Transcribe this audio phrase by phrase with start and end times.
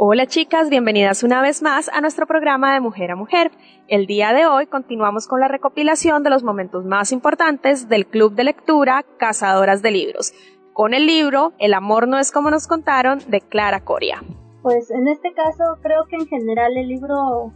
[0.00, 3.50] Hola chicas, bienvenidas una vez más a nuestro programa de Mujer a Mujer.
[3.88, 8.36] El día de hoy continuamos con la recopilación de los momentos más importantes del Club
[8.36, 10.34] de Lectura Cazadoras de Libros,
[10.72, 14.22] con el libro El amor no es como nos contaron de Clara Coria.
[14.62, 17.52] Pues en este caso creo que en general el libro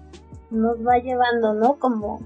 [0.50, 1.78] nos va llevando, ¿no?
[1.78, 2.18] Como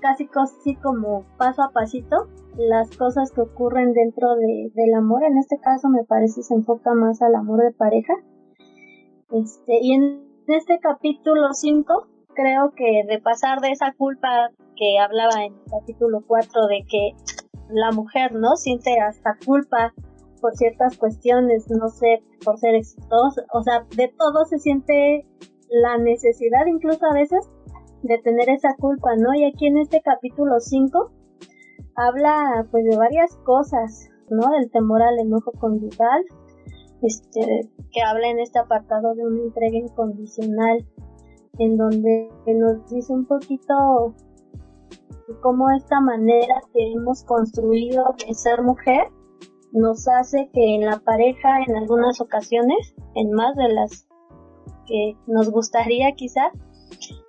[0.00, 5.24] casi casi como paso a pasito las cosas que ocurren dentro de, del amor.
[5.24, 8.14] En este caso me parece se enfoca más al amor de pareja
[9.32, 15.44] este, y en este capítulo 5, creo que de pasar de esa culpa que hablaba
[15.44, 17.12] en el capítulo 4 de que
[17.68, 18.56] la mujer, ¿no?
[18.56, 19.92] Siente hasta culpa
[20.40, 25.26] por ciertas cuestiones, no sé, por ser exitosa, o sea, de todo se siente
[25.68, 27.48] la necesidad incluso a veces
[28.02, 29.34] de tener esa culpa, ¿no?
[29.34, 31.12] Y aquí en este capítulo 5
[31.96, 34.50] habla pues de varias cosas, ¿no?
[34.50, 36.24] Del temor al enojo conyugal,
[37.02, 40.86] este, que habla en este apartado de una entrega incondicional,
[41.58, 44.14] en donde nos dice un poquito
[45.42, 49.08] cómo esta manera que hemos construido de ser mujer
[49.72, 54.08] nos hace que en la pareja en algunas ocasiones, en más de las
[54.86, 56.52] que nos gustaría quizás,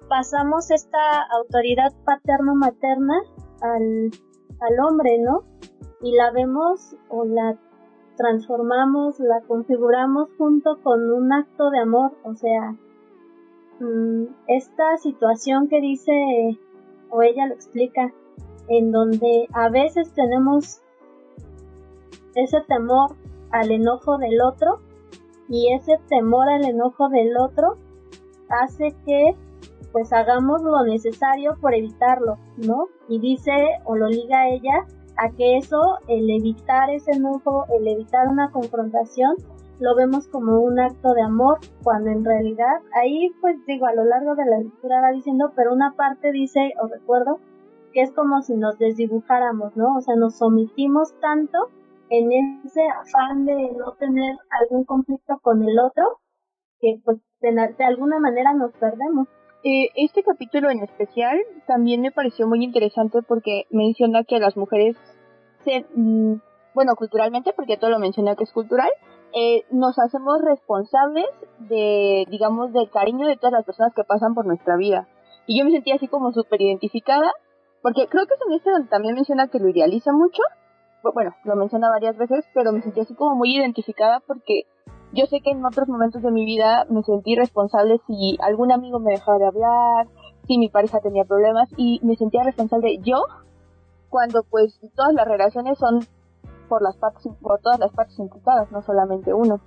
[0.09, 3.21] pasamos esta autoridad paterno-materna
[3.61, 4.11] al,
[4.59, 5.43] al hombre, ¿no?
[6.01, 7.59] Y la vemos o la
[8.21, 12.75] transformamos, la configuramos junto con un acto de amor, o sea,
[13.79, 16.11] mm, esta situación que dice,
[17.09, 18.13] o ella lo explica,
[18.67, 20.81] en donde a veces tenemos
[22.35, 23.15] ese temor
[23.49, 24.79] al enojo del otro
[25.49, 27.77] y ese temor al enojo del otro
[28.49, 29.35] hace que
[29.91, 32.87] pues hagamos lo necesario por evitarlo, ¿no?
[33.09, 33.51] Y dice
[33.83, 34.85] o lo liga ella
[35.17, 39.35] a que eso, el evitar ese enojo, el evitar una confrontación,
[39.79, 44.05] lo vemos como un acto de amor, cuando en realidad ahí pues digo a lo
[44.05, 47.39] largo de la lectura va diciendo, pero una parte dice, o recuerdo,
[47.91, 49.97] que es como si nos desdibujáramos, ¿no?
[49.97, 51.69] O sea, nos omitimos tanto
[52.09, 52.31] en
[52.65, 56.19] ese afán de no tener algún conflicto con el otro,
[56.79, 59.27] que pues de, alguna manera nos perdemos.
[59.63, 64.97] Eh, este capítulo en especial también me pareció muy interesante porque menciona que las mujeres
[65.95, 66.35] Mm,
[66.73, 68.89] bueno, culturalmente, porque todo lo menciona que es cultural,
[69.33, 71.27] eh, nos hacemos responsables
[71.59, 75.07] de, digamos, del cariño de todas las personas que pasan por nuestra vida.
[75.47, 77.31] Y yo me sentí así como súper identificada,
[77.81, 80.41] porque creo que es en este donde también menciona que lo idealiza mucho,
[81.13, 84.65] bueno, lo menciona varias veces, pero me sentí así como muy identificada porque
[85.13, 88.99] yo sé que en otros momentos de mi vida me sentí responsable si algún amigo
[88.99, 90.07] me dejaba de hablar,
[90.47, 93.25] si mi pareja tenía problemas y me sentía responsable yo
[94.09, 96.05] cuando pues todas las relaciones son
[96.67, 99.59] por las partes por todas las partes implicadas, no solamente uno.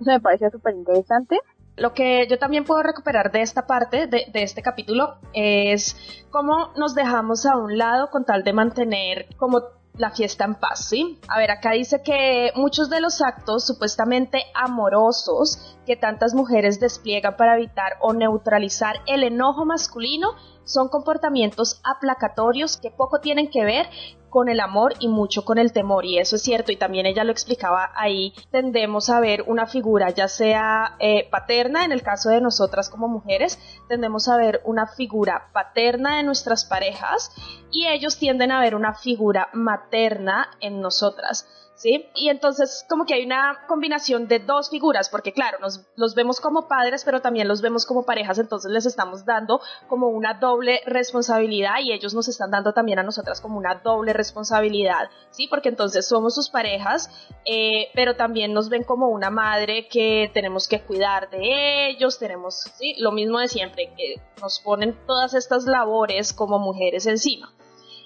[0.00, 1.38] Eso me parecía súper interesante.
[1.76, 5.96] Lo que yo también puedo recuperar de esta parte, de, de, este capítulo, es
[6.30, 9.62] cómo nos dejamos a un lado con tal de mantener como
[10.00, 11.20] la fiesta en paz, ¿sí?
[11.28, 17.36] A ver, acá dice que muchos de los actos supuestamente amorosos que tantas mujeres despliegan
[17.36, 20.30] para evitar o neutralizar el enojo masculino
[20.64, 23.86] son comportamientos aplacatorios que poco tienen que ver
[24.30, 27.24] con el amor y mucho con el temor y eso es cierto y también ella
[27.24, 32.30] lo explicaba ahí tendemos a ver una figura ya sea eh, paterna en el caso
[32.30, 37.32] de nosotras como mujeres tendemos a ver una figura paterna de nuestras parejas
[37.70, 41.46] y ellos tienden a ver una figura materna en nosotras
[41.80, 42.10] ¿sí?
[42.14, 46.38] Y entonces como que hay una combinación de dos figuras, porque claro, nos los vemos
[46.38, 50.82] como padres, pero también los vemos como parejas, entonces les estamos dando como una doble
[50.84, 55.48] responsabilidad y ellos nos están dando también a nosotras como una doble responsabilidad, ¿sí?
[55.48, 57.08] Porque entonces somos sus parejas,
[57.46, 62.56] eh, pero también nos ven como una madre que tenemos que cuidar de ellos, tenemos,
[62.76, 62.94] ¿sí?
[62.98, 67.54] Lo mismo de siempre, que nos ponen todas estas labores como mujeres encima.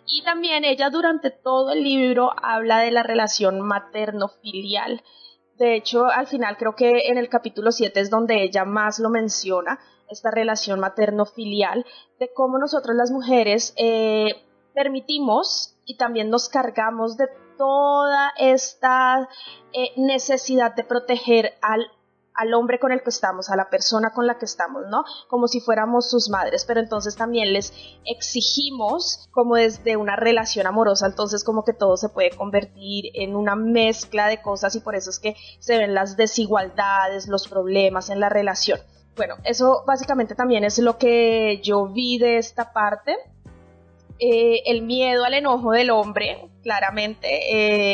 [0.07, 5.03] Y también ella durante todo el libro habla de la relación materno-filial.
[5.57, 9.09] De hecho, al final creo que en el capítulo 7 es donde ella más lo
[9.09, 9.79] menciona,
[10.09, 11.87] esta relación materno-filial,
[12.19, 19.29] de cómo nosotros las mujeres eh, permitimos y también nos cargamos de toda esta
[19.73, 21.87] eh, necesidad de proteger al
[22.35, 25.05] al hombre con el que estamos, a la persona con la que estamos, ¿no?
[25.29, 27.73] Como si fuéramos sus madres, pero entonces también les
[28.05, 33.55] exigimos como desde una relación amorosa, entonces como que todo se puede convertir en una
[33.55, 38.21] mezcla de cosas y por eso es que se ven las desigualdades, los problemas en
[38.21, 38.81] la relación.
[39.17, 43.17] Bueno, eso básicamente también es lo que yo vi de esta parte.
[44.19, 47.29] Eh, el miedo al enojo del hombre, claramente.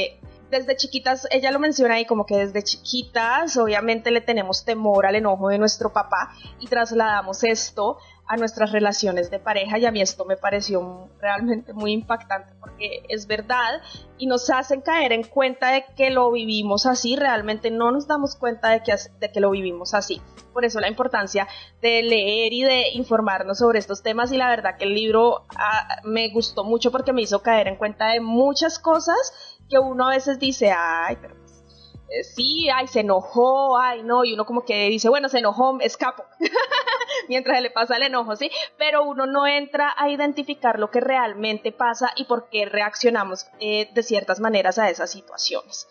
[0.04, 0.19] Eh,
[0.50, 5.14] desde chiquitas, ella lo menciona ahí como que desde chiquitas obviamente le tenemos temor al
[5.14, 10.00] enojo de nuestro papá y trasladamos esto a nuestras relaciones de pareja y a mí
[10.00, 13.82] esto me pareció realmente muy impactante porque es verdad
[14.18, 18.36] y nos hacen caer en cuenta de que lo vivimos así, realmente no nos damos
[18.36, 20.22] cuenta de que, de que lo vivimos así.
[20.52, 21.48] Por eso la importancia
[21.82, 26.00] de leer y de informarnos sobre estos temas y la verdad que el libro ah,
[26.04, 30.10] me gustó mucho porque me hizo caer en cuenta de muchas cosas que uno a
[30.10, 31.64] veces dice, ay, pero pues,
[32.08, 35.78] eh, sí, ay, se enojó, ay, no, y uno como que dice, bueno, se enojó,
[35.80, 36.24] escapo,
[37.28, 38.50] mientras se le pasa el enojo, ¿sí?
[38.76, 43.88] Pero uno no entra a identificar lo que realmente pasa y por qué reaccionamos eh,
[43.94, 45.88] de ciertas maneras a esas situaciones.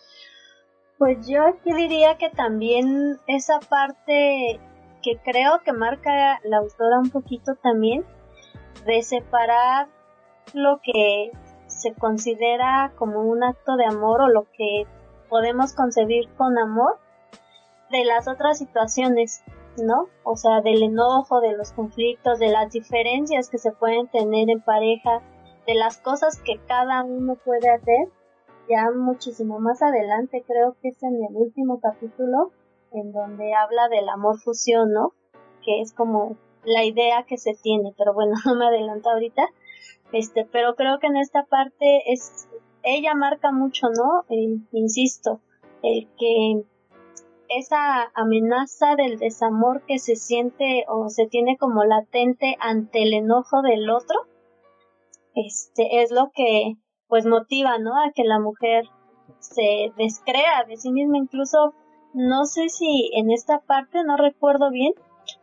[0.98, 4.60] Pues yo aquí diría que también esa parte
[5.02, 8.04] que creo que marca la autora un poquito también,
[8.84, 9.88] de separar
[10.52, 11.30] lo que
[11.80, 14.86] se considera como un acto de amor o lo que
[15.28, 16.98] podemos concebir con amor
[17.90, 19.42] de las otras situaciones,
[19.76, 20.08] ¿no?
[20.24, 24.60] O sea, del enojo, de los conflictos, de las diferencias que se pueden tener en
[24.60, 25.22] pareja,
[25.66, 28.08] de las cosas que cada uno puede hacer.
[28.68, 32.52] Ya muchísimo más adelante, creo que es en el último capítulo,
[32.92, 35.12] en donde habla del amor fusión, ¿no?
[35.64, 39.42] Que es como la idea que se tiene, pero bueno, no me adelanto ahorita.
[40.12, 42.48] Este, pero creo que en esta parte es,
[42.82, 44.24] ella marca mucho, ¿no?
[44.72, 45.40] insisto,
[45.82, 46.62] el que
[47.48, 53.62] esa amenaza del desamor que se siente o se tiene como latente ante el enojo
[53.62, 54.16] del otro,
[55.34, 56.74] este, es lo que
[57.08, 57.96] pues motiva, ¿no?
[57.96, 58.84] A que la mujer
[59.40, 61.74] se descrea de sí misma, incluso
[62.14, 64.92] no sé si en esta parte, no recuerdo bien,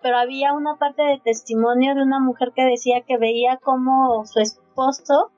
[0.02, 4.40] pero había una parte de testimonio de una mujer que decía que veía como su
[4.40, 5.32] esposo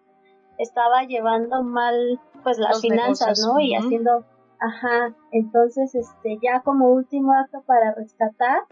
[0.58, 3.60] estaba llevando mal pues las finanzas, ¿no?
[3.60, 4.26] Y haciendo,
[4.60, 8.64] ajá, entonces este ya como último acto para rescatar,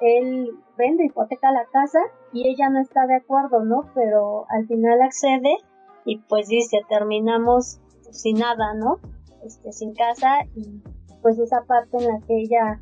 [0.00, 1.98] él vende, hipoteca la casa
[2.32, 3.90] y ella no está de acuerdo, ¿no?
[3.94, 5.56] Pero al final accede
[6.04, 7.80] y pues dice, terminamos
[8.10, 8.98] sin nada, ¿no?
[9.42, 10.82] Este, sin casa y
[11.22, 12.80] pues esa parte en la que ella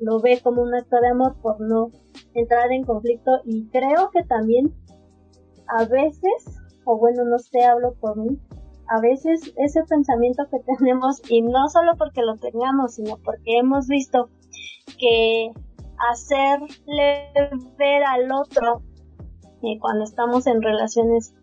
[0.00, 1.90] lo ve como un acto de amor por no
[2.34, 3.40] entrar en conflicto.
[3.44, 4.72] Y creo que también
[5.66, 8.38] a veces, o bueno, no sé, hablo por mí,
[8.88, 13.86] a veces ese pensamiento que tenemos, y no solo porque lo tengamos, sino porque hemos
[13.88, 14.30] visto
[14.98, 15.52] que
[16.10, 17.30] hacerle
[17.76, 18.82] ver al otro
[19.62, 21.34] eh, cuando estamos en relaciones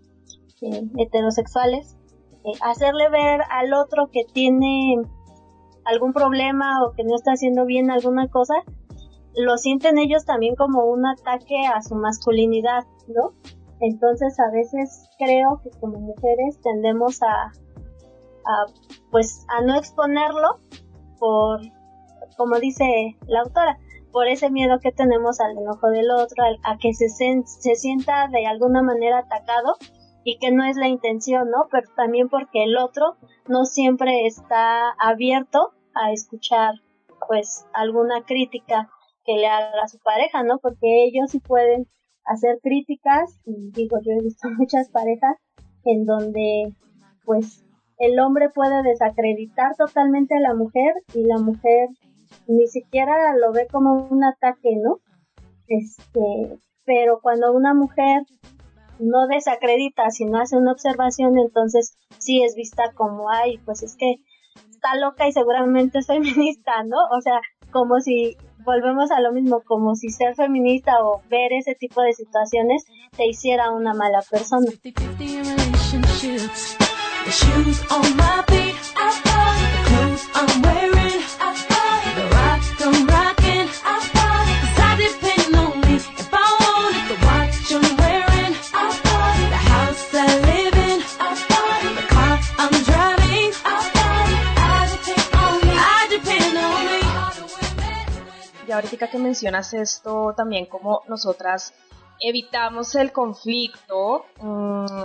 [0.62, 1.98] eh, heterosexuales,
[2.46, 4.96] eh, hacerle ver al otro que tiene
[5.86, 8.56] algún problema o que no está haciendo bien alguna cosa,
[9.36, 13.34] lo sienten ellos también como un ataque a su masculinidad, ¿no?
[13.82, 17.52] Entonces a veces creo que como mujeres tendemos a,
[18.46, 18.66] a
[19.12, 20.60] pues a no exponerlo
[21.20, 21.60] por,
[22.38, 23.78] como dice la autora,
[24.12, 28.48] por ese miedo que tenemos al enojo del otro, a, que se, se sienta de
[28.48, 29.76] alguna manera atacado
[30.24, 31.68] y que no es la intención, ¿no?
[31.70, 36.76] Pero también porque el otro no siempre está abierto a escuchar
[37.28, 38.90] pues alguna crítica
[39.26, 40.60] que le haga a su pareja, ¿no?
[40.60, 41.88] Porque ellos sí pueden
[42.26, 45.38] hacer críticas y digo, yo he visto muchas parejas
[45.84, 46.74] en donde
[47.24, 47.64] pues
[47.98, 51.90] el hombre puede desacreditar totalmente a la mujer y la mujer
[52.48, 55.00] ni siquiera lo ve como un ataque, ¿no?
[55.68, 58.24] Este, pero cuando una mujer
[59.00, 64.18] no desacredita, sino hace una observación, entonces sí es vista como, ay, pues es que
[64.94, 66.98] loca y seguramente es feminista, ¿no?
[67.18, 67.40] O sea,
[67.72, 72.14] como si volvemos a lo mismo, como si ser feminista o ver ese tipo de
[72.14, 74.68] situaciones te hiciera una mala persona.
[98.76, 101.74] Ahorita que mencionas esto también como nosotras
[102.20, 105.04] evitamos el conflicto, mm,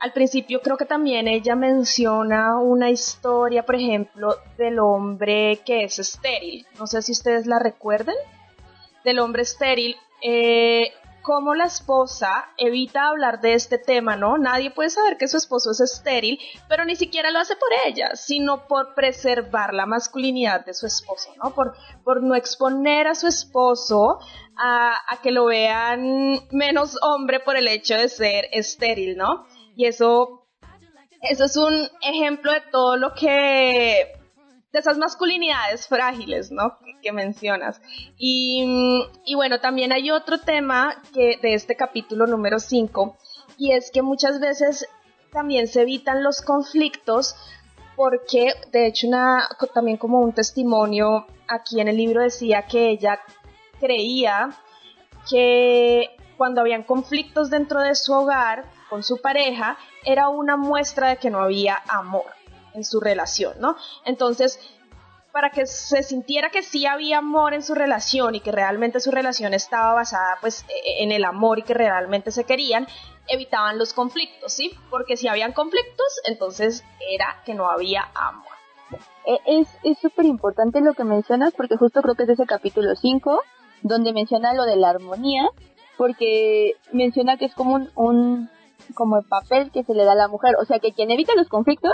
[0.00, 5.98] al principio creo que también ella menciona una historia, por ejemplo, del hombre que es
[5.98, 6.66] estéril.
[6.78, 8.14] No sé si ustedes la recuerden.
[9.04, 9.96] Del hombre estéril.
[10.22, 10.92] Eh,
[11.28, 14.38] cómo la esposa evita hablar de este tema, ¿no?
[14.38, 16.38] Nadie puede saber que su esposo es estéril,
[16.70, 21.28] pero ni siquiera lo hace por ella, sino por preservar la masculinidad de su esposo,
[21.36, 21.54] ¿no?
[21.54, 24.20] Por, por no exponer a su esposo
[24.56, 29.44] a, que lo vean menos hombre por el hecho de ser estéril, ¿no?
[29.76, 30.46] Y eso,
[31.20, 34.17] eso es un ejemplo de todo lo que
[34.72, 36.78] de esas masculinidades frágiles, ¿no?
[37.02, 37.80] Que, mencionas.
[38.18, 38.64] Y,
[39.24, 43.16] y, bueno, también hay otro tema que de este capítulo número 5,
[43.56, 44.86] y es que muchas veces
[45.32, 47.34] también se evitan los conflictos
[47.96, 53.18] porque, de hecho, una, también como un testimonio aquí en el libro decía que ella
[53.80, 54.50] creía
[55.28, 61.16] que cuando habían conflictos dentro de su hogar con su pareja, era una muestra de
[61.16, 62.37] que no había amor
[62.74, 63.76] en su relación, ¿no?
[64.04, 64.58] Entonces,
[65.32, 69.10] para que se sintiera que sí había amor en su relación y que realmente su
[69.10, 72.86] relación estaba basada pues e, e, en el amor y que realmente se querían,
[73.28, 74.72] evitaban los conflictos, ¿sí?
[74.90, 78.46] Porque si habían conflictos, entonces era que no había amor.
[79.26, 83.40] E, es súper importante lo que mencionas porque justo creo que es ese capítulo 5
[83.82, 85.48] donde menciona lo de la armonía
[85.96, 88.50] porque menciona que es como un, un
[88.94, 91.34] como el papel que se le da a la mujer, o sea que quien evita
[91.36, 91.92] los conflictos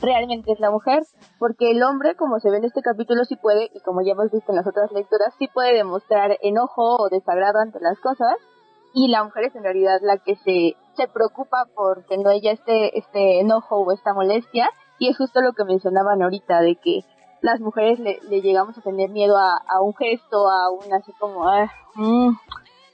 [0.00, 1.02] realmente es la mujer,
[1.38, 4.30] porque el hombre, como se ve en este capítulo, sí puede, y como ya hemos
[4.30, 8.36] visto en las otras lecturas, sí puede demostrar enojo o desagrado ante las cosas,
[8.94, 12.52] y la mujer es en realidad la que se, se preocupa por que no haya
[12.52, 17.00] este, este enojo o esta molestia, y es justo lo que mencionaban ahorita, de que
[17.42, 21.70] las mujeres le, llegamos a tener miedo a, un gesto, a un así como, ah,
[21.94, 22.32] mm",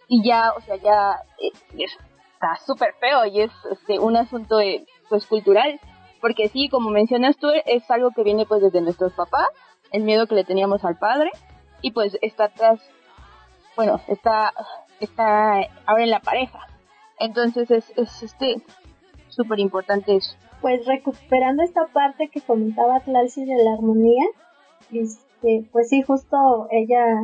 [0.08, 4.86] y ya, o sea, ya eh, está súper feo y es este, un asunto eh,
[5.08, 5.80] pues cultural
[6.26, 9.46] porque sí, como mencionas tú, es algo que viene pues desde nuestros papás,
[9.92, 11.30] el miedo que le teníamos al padre,
[11.82, 12.80] y pues está atrás,
[13.76, 14.52] bueno, está,
[14.98, 16.66] está ahora en la pareja.
[17.20, 18.56] Entonces es, es este
[19.28, 20.34] súper importante eso.
[20.60, 24.24] Pues recuperando esta parte que comentaba Clancy de la armonía,
[24.90, 27.22] este, pues sí, justo ella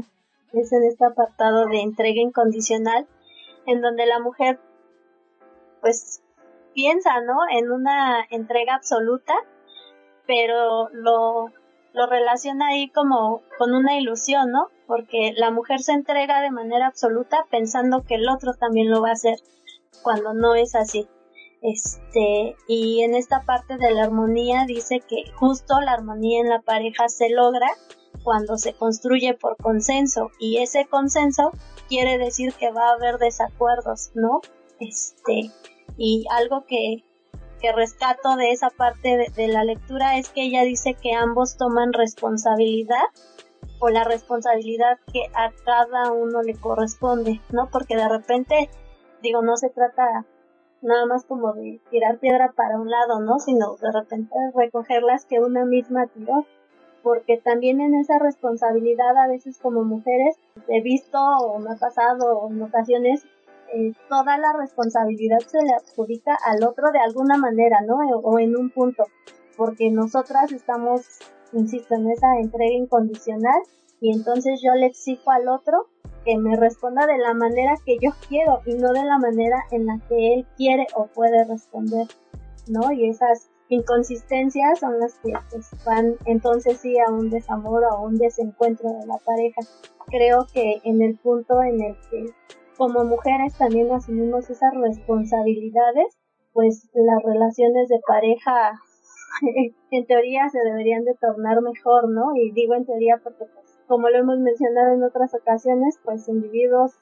[0.53, 3.09] es en este apartado de entrega incondicional,
[3.67, 4.61] en donde la mujer
[5.81, 6.23] pues
[6.75, 7.39] piensa, ¿no?
[7.51, 9.35] En una entrega absoluta,
[10.27, 11.47] pero lo,
[11.93, 14.69] lo relaciona ahí como con una ilusión, ¿no?
[14.87, 19.11] Porque la mujer se entrega de manera absoluta pensando que el otro también lo va
[19.11, 19.39] a hacer,
[20.03, 21.09] cuando no es así.
[21.63, 26.61] Este, y en esta parte de la armonía dice que justo la armonía en la
[26.61, 27.69] pareja se logra
[28.25, 31.53] cuando se construye por consenso y ese consenso
[31.89, 34.41] quiere decir que va a haber desacuerdos, ¿no?
[34.81, 35.53] Este,
[36.05, 37.05] y algo que,
[37.61, 41.93] que rescato de esa parte de, la lectura es que ella dice que ambos toman
[41.93, 43.05] responsabilidad
[43.79, 47.69] o la responsabilidad que a cada uno le corresponde, ¿no?
[47.71, 48.69] Porque de repente,
[49.23, 50.27] digo, no se trata
[50.81, 53.39] nada más como de tirar piedra para un lado, ¿no?
[53.39, 56.47] Sino de repente recoger las que una misma tiró.
[57.05, 62.49] Porque también en esa responsabilidad a veces como mujeres he visto o me ha pasado
[62.51, 63.25] en ocasiones
[63.73, 67.97] eh, toda la responsabilidad se le adjudica al otro de alguna manera, ¿no?
[68.23, 69.05] O, en un punto,
[69.57, 71.03] porque nosotras estamos,
[71.53, 73.61] insisto, en esa entrega incondicional
[74.01, 75.87] y entonces yo le exijo al otro
[76.25, 79.87] que me responda de la manera que yo quiero y no de la manera en
[79.87, 82.07] la que él quiere o puede responder,
[82.69, 82.93] ¿no?
[82.93, 88.01] Y esas inconsistencias son las que pues, van entonces sí a un desamor o a
[88.03, 89.63] un desencuentro de la pareja.
[90.09, 92.27] Creo que en el punto en el que
[92.77, 96.19] como mujeres también asumimos esas responsabilidades,
[96.53, 98.81] pues las relaciones de pareja
[99.91, 102.35] en teoría se deberían de tornar mejor, ¿no?
[102.37, 106.93] Y digo en teoría porque pues, como lo hemos mencionado en otras ocasiones, pues individuos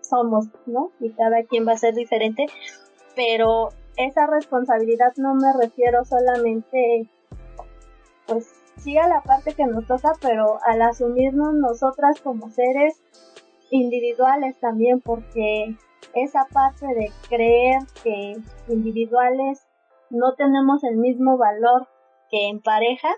[0.00, 0.92] somos, ¿no?
[1.00, 2.46] Y cada quien va a ser diferente,
[3.14, 7.10] pero esa responsabilidad no me refiero solamente
[8.26, 13.02] pues sí a la parte que nos toca, pero al asumirnos nosotras como seres
[13.70, 15.76] individuales también porque
[16.14, 18.36] esa parte de creer que
[18.68, 19.66] individuales
[20.10, 21.86] no tenemos el mismo valor
[22.30, 23.08] que en pareja.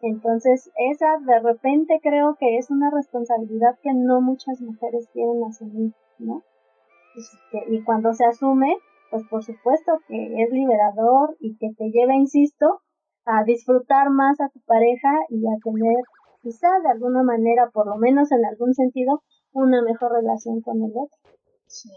[0.00, 5.92] Entonces, esa de repente creo que es una responsabilidad que no muchas mujeres quieren asumir,
[6.18, 6.42] ¿no?
[7.16, 8.76] Este, y cuando se asume,
[9.10, 12.80] pues por supuesto que es liberador y que te lleva, insisto,
[13.24, 16.02] a disfrutar más a tu pareja y a tener
[16.42, 20.90] quizá de alguna manera, por lo menos en algún sentido, una mejor relación con el
[20.90, 21.18] otro.
[21.66, 21.90] Sí.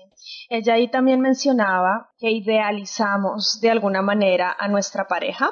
[0.49, 5.51] Ella ahí también mencionaba que idealizamos de alguna manera a nuestra pareja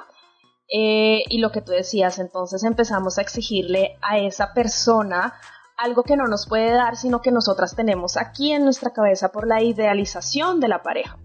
[0.71, 5.33] eh, y lo que tú decías, entonces empezamos a exigirle a esa persona
[5.77, 9.47] algo que no nos puede dar, sino que nosotras tenemos aquí en nuestra cabeza por
[9.47, 11.17] la idealización de la pareja.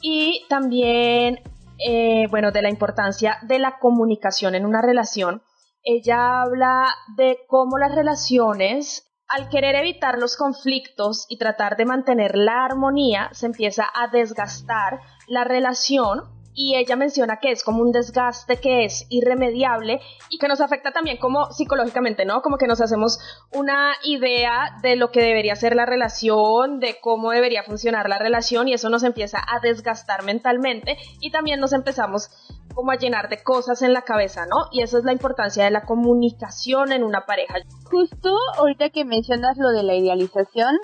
[0.00, 1.40] Y también,
[1.78, 5.42] eh, bueno, de la importancia de la comunicación en una relación.
[5.82, 12.36] Ella habla de cómo las relaciones al querer evitar los conflictos y tratar de mantener
[12.36, 16.22] la armonía, se empieza a desgastar la relación
[16.54, 20.00] y ella menciona que es como un desgaste que es irremediable
[20.30, 22.42] y que nos afecta también como psicológicamente, ¿no?
[22.42, 23.18] Como que nos hacemos
[23.52, 28.68] una idea de lo que debería ser la relación, de cómo debería funcionar la relación
[28.68, 32.30] y eso nos empieza a desgastar mentalmente y también nos empezamos
[32.74, 34.66] como a llenar de cosas en la cabeza, ¿no?
[34.72, 37.54] Y esa es la importancia de la comunicación en una pareja.
[37.90, 40.76] Justo ahorita que mencionas lo de la idealización,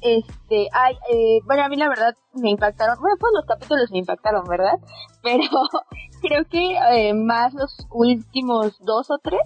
[0.00, 3.98] este, ay, eh, bueno, a mí la verdad me impactaron, bueno, pues los capítulos me
[3.98, 4.78] impactaron, ¿verdad?
[5.22, 5.42] Pero
[6.22, 9.40] creo que eh, más los últimos dos o tres.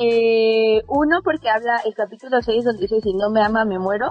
[0.00, 4.06] Eh, uno porque habla el capítulo 6 donde dice si no me ama me muero,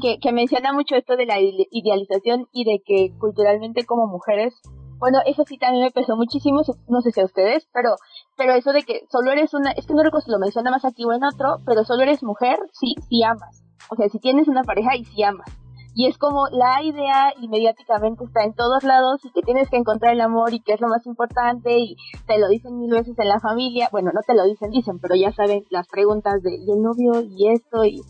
[0.00, 4.54] que, que menciona mucho esto de la idealización y de que culturalmente como mujeres
[5.04, 7.96] bueno, eso sí también me pesó muchísimo, no sé si a ustedes, pero,
[8.38, 10.86] pero eso de que solo eres una, es que no recuerdo si lo menciona más
[10.86, 13.62] aquí o en otro, pero solo eres mujer, sí, sí amas.
[13.90, 15.63] O sea, si tienes una pareja y si amas.
[15.94, 20.12] Y es como la idea inmediatamente está en todos lados y que tienes que encontrar
[20.12, 21.96] el amor y que es lo más importante y
[22.26, 23.88] te lo dicen mil veces en la familia.
[23.92, 27.20] Bueno, no te lo dicen, dicen, pero ya saben las preguntas de ¿y el novio
[27.22, 28.00] y esto y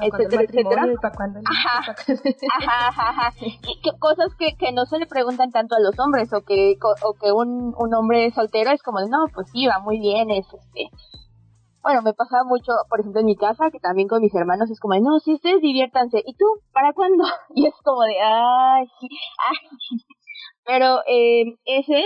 [0.00, 0.82] etcétera, etcétera.
[1.44, 5.98] Ajá, ajá, ajá, Y que, cosas que, que no se le preguntan tanto a los
[5.98, 9.80] hombres o que, o que un, un hombre soltero es como, no, pues sí, va
[9.80, 10.90] muy bien, es este
[11.84, 14.80] bueno, me pasaba mucho, por ejemplo, en mi casa, que también con mis hermanos es
[14.80, 16.46] como, no, si ustedes diviértanse, ¿y tú?
[16.72, 17.24] ¿Para cuándo?
[17.54, 20.00] Y es como de, ay, ay.
[20.64, 22.02] Pero eh, ese,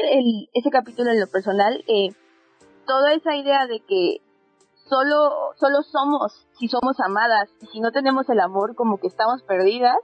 [0.52, 2.08] ese capítulo en lo personal, eh,
[2.88, 4.16] toda esa idea de que
[4.88, 9.42] solo, solo somos si somos amadas y si no tenemos el amor como que estamos
[9.44, 9.98] perdidas,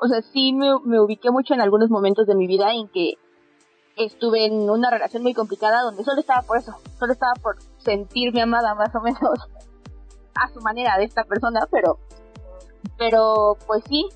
[0.00, 3.18] o sea, sí me ubiqué mucho en algunos momentos de mi vida en que
[3.98, 7.56] estuve en una relación muy complicada donde solo estaba por eso, solo estaba por
[7.88, 9.20] sentirme amada más o menos
[10.34, 11.98] a su manera de esta persona, pero,
[12.96, 14.06] pero pues sí,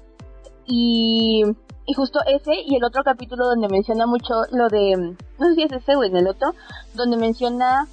[0.66, 1.42] y,
[1.86, 5.62] y justo ese y el otro capítulo donde menciona mucho lo de, no sé si
[5.62, 6.54] es ese o en el otro,
[6.94, 7.88] donde menciona,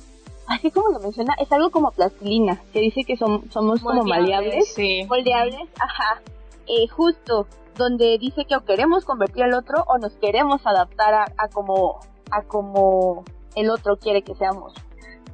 [0.47, 4.75] así como lo menciona, es algo como plastilina, que dice que son, somos como maleables,
[5.07, 6.21] moldeables, ajá,
[6.67, 11.25] eh, justo, donde dice que o queremos convertir al otro o nos queremos adaptar a,
[11.37, 11.99] a como
[12.31, 13.23] a como
[13.55, 14.73] el otro quiere que seamos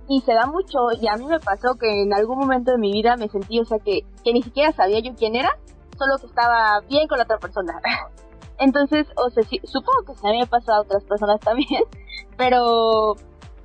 [0.07, 2.91] y se da mucho y a mí me pasó que en algún momento de mi
[2.91, 5.57] vida me sentí, o sea, que, que ni siquiera sabía yo quién era,
[5.97, 7.79] solo que estaba bien con la otra persona.
[8.59, 11.83] Entonces, o sea, sí, supongo que se me ha pasado a otras personas también,
[12.37, 13.15] pero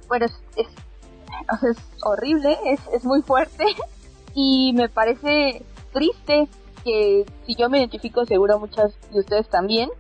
[0.08, 3.64] bueno, es, es, horrible, es, es muy fuerte
[4.34, 6.48] y me parece triste
[6.84, 9.90] que si yo me identifico seguro muchas de ustedes también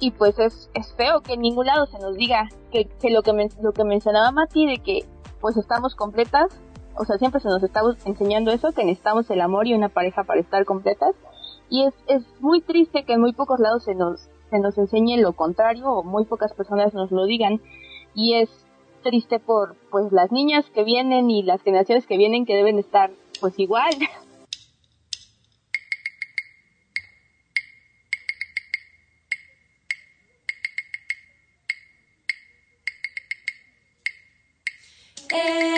[0.00, 3.22] y pues es, es feo que en ningún lado se nos diga que, que lo
[3.22, 5.04] que lo que mencionaba Mati de que
[5.40, 6.46] pues estamos completas,
[6.96, 10.24] o sea, siempre se nos está enseñando eso, que necesitamos el amor y una pareja
[10.24, 11.14] para estar completas,
[11.70, 15.16] y es, es muy triste que en muy pocos lados se nos, se nos enseñe
[15.18, 17.60] lo contrario, o muy pocas personas nos lo digan,
[18.14, 18.48] y es
[19.02, 23.10] triste por pues las niñas que vienen y las generaciones que vienen que deben estar
[23.40, 23.90] pues igual
[35.30, 35.68] Eh,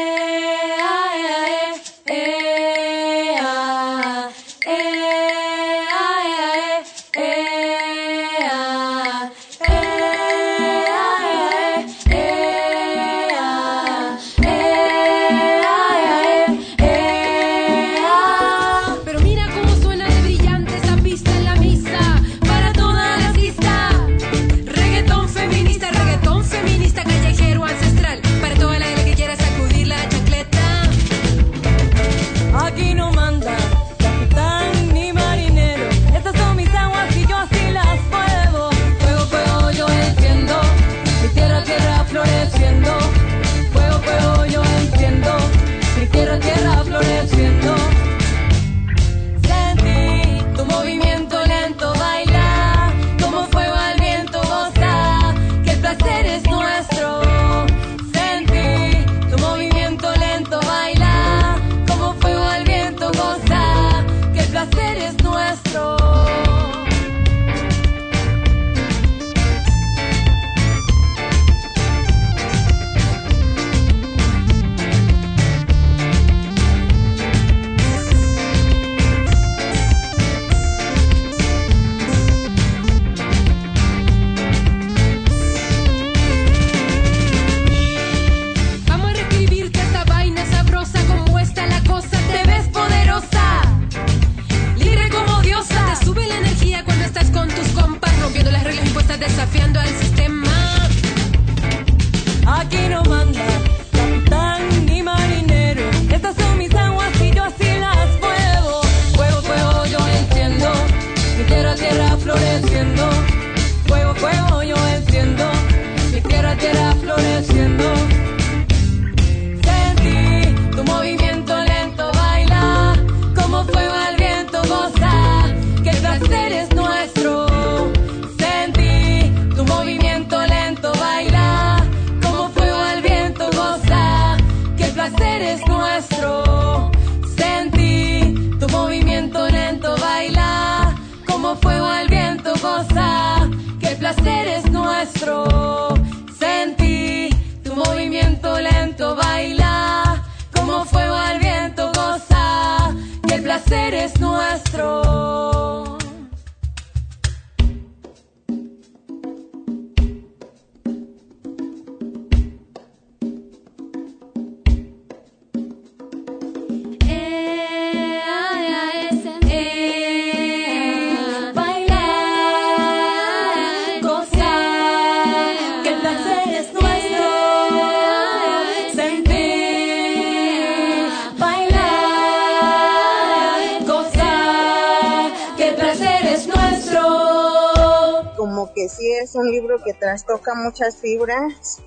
[188.89, 191.83] sí es un libro que trastoca muchas fibras,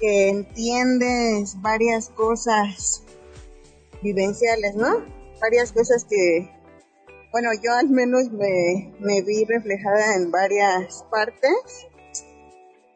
[0.00, 3.02] que entiendes varias cosas
[4.02, 5.04] vivenciales, ¿no?
[5.40, 6.50] Varias cosas que,
[7.32, 11.86] bueno, yo al menos me, me vi reflejada en varias partes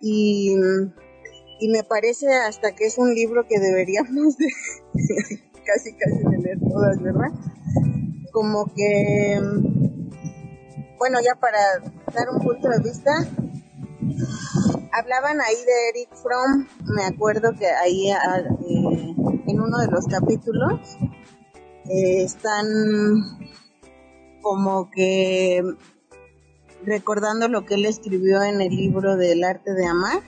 [0.01, 0.57] y,
[1.61, 4.47] y me parece hasta que es un libro que deberíamos de
[5.65, 7.31] casi casi leer todas, ¿verdad?
[8.33, 9.41] Como que,
[11.03, 11.59] bueno, ya para
[12.15, 13.11] dar un punto de vista,
[14.93, 19.15] Hablaban ahí de Eric Fromm, me acuerdo que ahí ah, eh,
[19.49, 20.79] en uno de los capítulos
[21.89, 22.67] eh, están
[24.43, 25.65] como que
[26.85, 30.23] recordando lo que él escribió en el libro del arte de amar,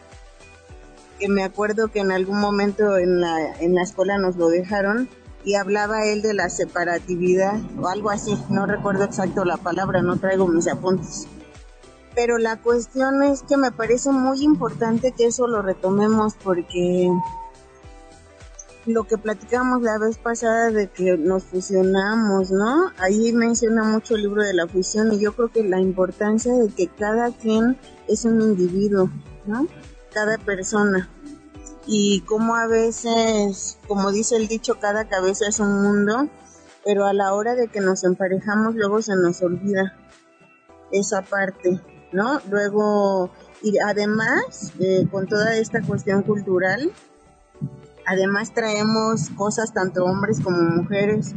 [1.21, 5.09] que me acuerdo que en algún momento en la, en la escuela nos lo dejaron
[5.45, 10.17] y hablaba él de la separatividad o algo así, no recuerdo exacto la palabra, no
[10.17, 11.27] traigo mis apuntes
[12.15, 17.11] pero la cuestión es que me parece muy importante que eso lo retomemos porque
[18.87, 22.93] lo que platicamos la vez pasada de que nos fusionamos, ¿no?
[22.99, 26.69] Ahí menciona mucho el libro de la fusión y yo creo que la importancia de
[26.69, 27.79] que cada quien
[28.09, 29.11] es un individuo,
[29.47, 29.67] ¿no?
[30.13, 31.09] Cada persona.
[31.87, 36.29] Y como a veces, como dice el dicho, cada cabeza es un mundo,
[36.85, 39.97] pero a la hora de que nos emparejamos luego se nos olvida
[40.90, 41.81] esa parte.
[42.14, 42.40] ¿no?
[42.49, 46.92] Luego, y además, eh, con toda esta cuestión cultural,
[48.07, 51.35] además traemos cosas tanto hombres como mujeres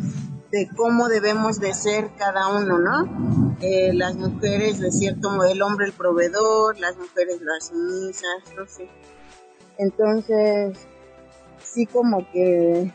[0.51, 3.57] de cómo debemos de ser cada uno, ¿no?
[3.59, 8.65] Eh, las mujeres de cierto modo, el hombre el proveedor, las mujeres las sumisas, no
[8.67, 8.87] sé.
[9.77, 10.77] Entonces,
[11.63, 12.93] sí como que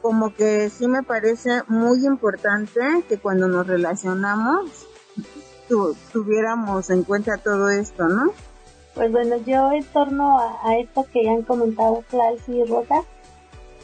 [0.00, 4.86] como que sí me parece muy importante que cuando nos relacionamos
[6.12, 8.32] tuviéramos en cuenta todo esto, ¿no?
[8.94, 13.02] Pues bueno, yo en torno a, esto que ya han comentado Clarcy y Rosa,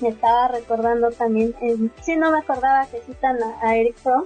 [0.00, 4.24] me estaba recordando también, si sí no me acordaba que citan a, Eric Fromm,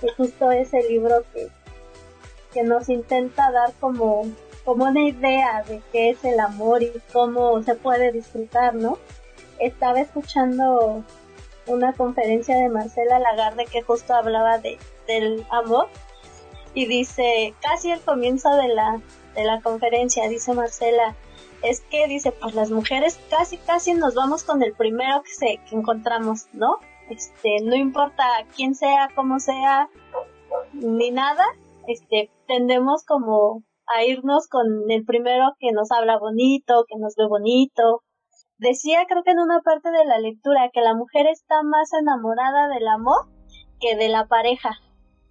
[0.00, 1.48] que justo es el libro que,
[2.52, 4.24] que nos intenta dar como,
[4.64, 8.98] como una idea de qué es el amor y cómo se puede disfrutar, ¿no?
[9.58, 11.04] Estaba escuchando
[11.66, 15.88] una conferencia de Marcela Lagarde que justo hablaba de, del amor
[16.74, 19.00] y dice, casi al comienzo de la,
[19.34, 21.16] de la conferencia, dice Marcela,
[21.62, 25.60] es que dice, pues las mujeres casi, casi nos vamos con el primero que, se,
[25.68, 26.78] que encontramos, ¿no?
[27.10, 29.88] Este, no importa quién sea, cómo sea,
[30.72, 31.44] ni nada,
[31.86, 33.62] este, tendemos como
[33.94, 38.02] a irnos con el primero que nos habla bonito, que nos ve bonito.
[38.58, 42.68] Decía, creo que en una parte de la lectura, que la mujer está más enamorada
[42.68, 43.28] del amor
[43.80, 44.78] que de la pareja,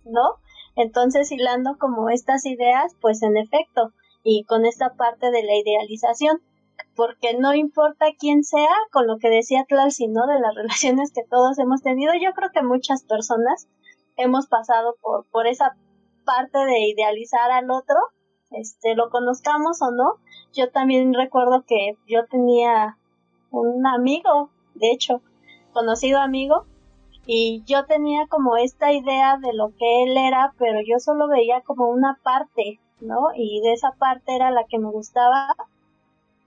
[0.03, 0.35] ¿no?
[0.75, 3.93] Entonces, hilando como estas ideas, pues en efecto,
[4.23, 6.41] y con esta parte de la idealización,
[6.95, 10.25] porque no importa quién sea, con lo que decía Tlalsi, ¿no?
[10.27, 13.67] De las relaciones que todos hemos tenido, yo creo que muchas personas
[14.17, 15.75] hemos pasado por, por esa
[16.25, 17.95] parte de idealizar al otro,
[18.51, 20.15] este, lo conozcamos o no.
[20.53, 22.97] Yo también recuerdo que yo tenía
[23.51, 25.21] un amigo, de hecho,
[25.73, 26.65] conocido amigo,
[27.25, 31.62] y yo tenía como esta idea de lo que él era, pero yo solo veía
[31.62, 33.27] como una parte, ¿no?
[33.35, 35.55] Y de esa parte era la que me gustaba,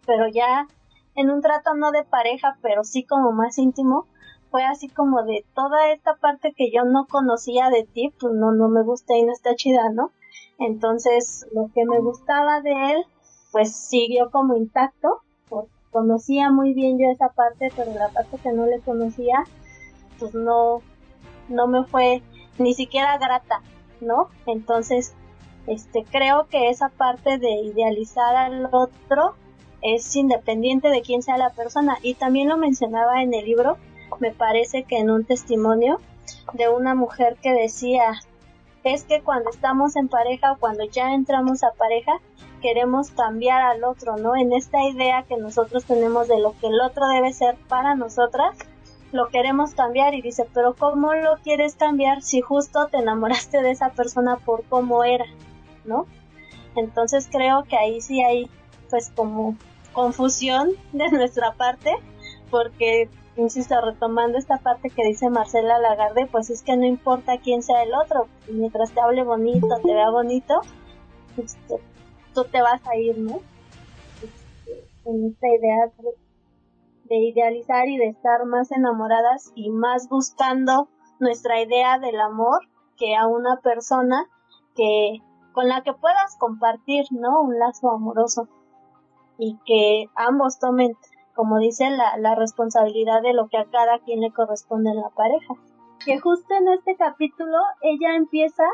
[0.06, 0.66] pero ya
[1.14, 4.06] en un trato no de pareja, pero sí como más íntimo,
[4.50, 8.52] fue así como de toda esta parte que yo no conocía de ti, pues no,
[8.52, 10.10] no me gusta y no está chida, ¿no?
[10.66, 13.04] Entonces, lo que me gustaba de él,
[13.50, 15.20] pues siguió como intacto,
[15.90, 19.44] conocía muy bien yo esa parte, pero la parte que no le conocía,
[20.18, 20.80] pues no,
[21.48, 22.22] no me fue
[22.58, 23.60] ni siquiera grata,
[24.00, 24.28] ¿no?
[24.46, 25.14] Entonces,
[25.66, 29.34] este, creo que esa parte de idealizar al otro,
[29.82, 31.98] es independiente de quién sea la persona.
[32.02, 33.76] Y también lo mencionaba en el libro,
[34.20, 36.00] me parece que en un testimonio
[36.54, 38.14] de una mujer que decía,
[38.84, 42.12] es que cuando estamos en pareja o cuando ya entramos a pareja,
[42.60, 44.36] queremos cambiar al otro, ¿no?
[44.36, 48.56] En esta idea que nosotros tenemos de lo que el otro debe ser para nosotras,
[49.12, 53.70] lo queremos cambiar y dice, pero ¿cómo lo quieres cambiar si justo te enamoraste de
[53.70, 55.26] esa persona por cómo era,
[55.84, 56.06] ¿no?
[56.76, 58.48] Entonces creo que ahí sí hay
[58.88, 59.56] pues como
[59.92, 61.92] confusión de nuestra parte,
[62.50, 67.62] porque, insisto, retomando esta parte que dice Marcela Lagarde, pues es que no importa quién
[67.62, 70.60] sea el otro, mientras te hable bonito, te vea bonito,
[71.36, 71.76] este,
[72.34, 73.40] tú te vas a ir, ¿no?
[74.22, 75.92] Este, en esta idea
[77.04, 80.88] de idealizar y de estar más enamoradas y más buscando
[81.20, 82.60] nuestra idea del amor
[82.96, 84.26] que a una persona
[84.74, 85.18] que
[85.52, 87.42] con la que puedas compartir, ¿no?
[87.42, 88.48] Un lazo amoroso
[89.38, 90.96] y que ambos tomen,
[91.34, 95.10] como dice, la, la responsabilidad de lo que a cada quien le corresponde en la
[95.10, 95.54] pareja.
[96.04, 98.64] Que justo en este capítulo ella empieza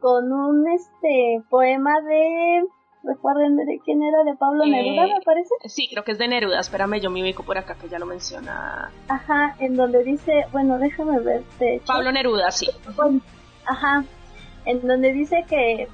[0.00, 2.64] con un este poema de
[3.02, 5.50] recuerden de quién era de Pablo eh, Neruda me parece.
[5.66, 8.06] sí creo que es de Neruda espérame yo me ubico por acá que ya lo
[8.06, 8.90] menciona.
[9.08, 11.44] Ajá en donde dice bueno déjame ver
[11.86, 12.68] Pablo Neruda sí.
[13.64, 14.04] Ajá
[14.64, 15.88] en donde dice que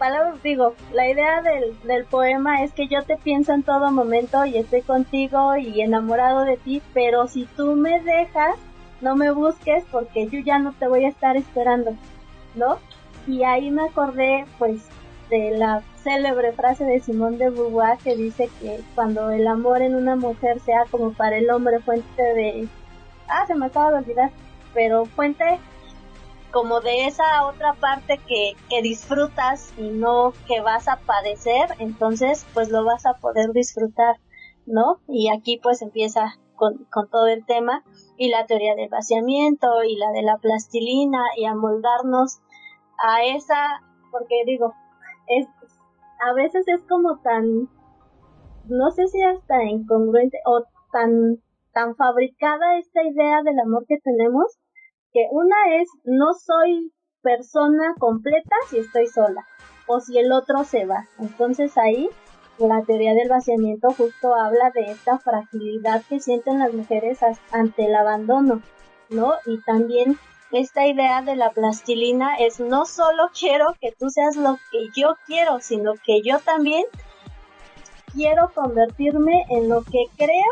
[0.00, 4.56] palabras digo, la idea del, poema es que yo te pienso en todo momento y
[4.56, 8.56] estoy contigo y enamorado de ti, pero si tú me dejas,
[9.02, 11.94] no me busques porque yo ya no te voy a estar esperando,
[12.54, 12.78] ¿no?
[13.26, 14.88] Y ahí me acordé, pues,
[15.28, 19.94] de la célebre frase de Simón de Beauvoir que dice que cuando el amor en
[19.94, 22.68] una mujer sea como para el hombre fuente de...
[23.28, 24.30] Ah, se me acaba de olvidar,
[24.72, 25.60] pero fuente
[26.50, 32.46] como de esa otra parte que, que disfrutas y no que vas a padecer, entonces
[32.54, 34.16] pues lo vas a poder disfrutar,
[34.66, 35.00] ¿no?
[35.08, 37.82] Y aquí pues empieza con, con todo el tema
[38.16, 42.40] y la teoría del vaciamiento y la de la plastilina y amoldarnos
[43.02, 44.74] a esa, porque digo,
[45.26, 45.46] es,
[46.20, 47.68] a veces es como tan,
[48.66, 51.38] no sé si hasta incongruente o tan,
[51.72, 54.58] tan fabricada esta idea del amor que tenemos
[55.12, 56.92] que una es no soy
[57.22, 59.46] persona completa si estoy sola
[59.86, 61.08] o si el otro se va.
[61.18, 62.08] Entonces ahí
[62.58, 67.18] la teoría del vaciamiento justo habla de esta fragilidad que sienten las mujeres
[67.52, 68.62] ante el abandono,
[69.08, 69.34] ¿no?
[69.46, 70.18] Y también
[70.52, 75.16] esta idea de la plastilina es no solo quiero que tú seas lo que yo
[75.26, 76.84] quiero, sino que yo también
[78.12, 80.50] quiero convertirme en lo que creo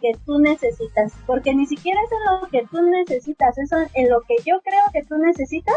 [0.00, 4.20] que tú necesitas, porque ni siquiera es en lo que tú necesitas, eso en lo
[4.22, 5.76] que yo creo que tú necesitas,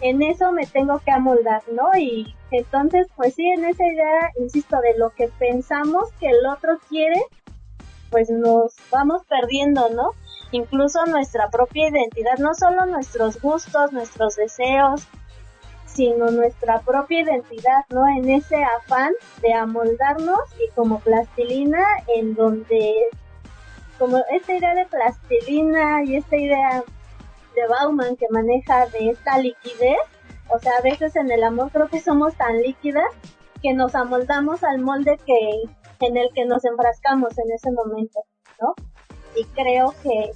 [0.00, 1.90] en eso me tengo que amoldar, ¿no?
[1.98, 6.78] Y entonces, pues sí, en esa idea, insisto, de lo que pensamos que el otro
[6.88, 7.20] quiere,
[8.10, 10.10] pues nos vamos perdiendo, ¿no?
[10.52, 15.06] Incluso nuestra propia identidad, no solo nuestros gustos, nuestros deseos,
[15.86, 18.06] sino nuestra propia identidad, ¿no?
[18.08, 21.84] En ese afán de amoldarnos y como plastilina
[22.16, 22.94] en donde
[24.00, 26.82] como esta idea de plastilina y esta idea
[27.54, 29.98] de Bauman que maneja de esta liquidez,
[30.48, 33.04] o sea, a veces en el amor creo que somos tan líquidas
[33.62, 35.62] que nos amoldamos al molde que
[36.00, 38.24] en el que nos enfrascamos en ese momento,
[38.58, 38.74] ¿no?
[39.36, 40.32] Y creo que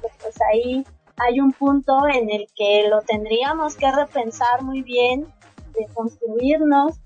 [0.00, 0.84] pues ahí
[1.16, 5.32] hay un punto en el que lo tendríamos que repensar muy bien,
[5.72, 6.96] de construirnos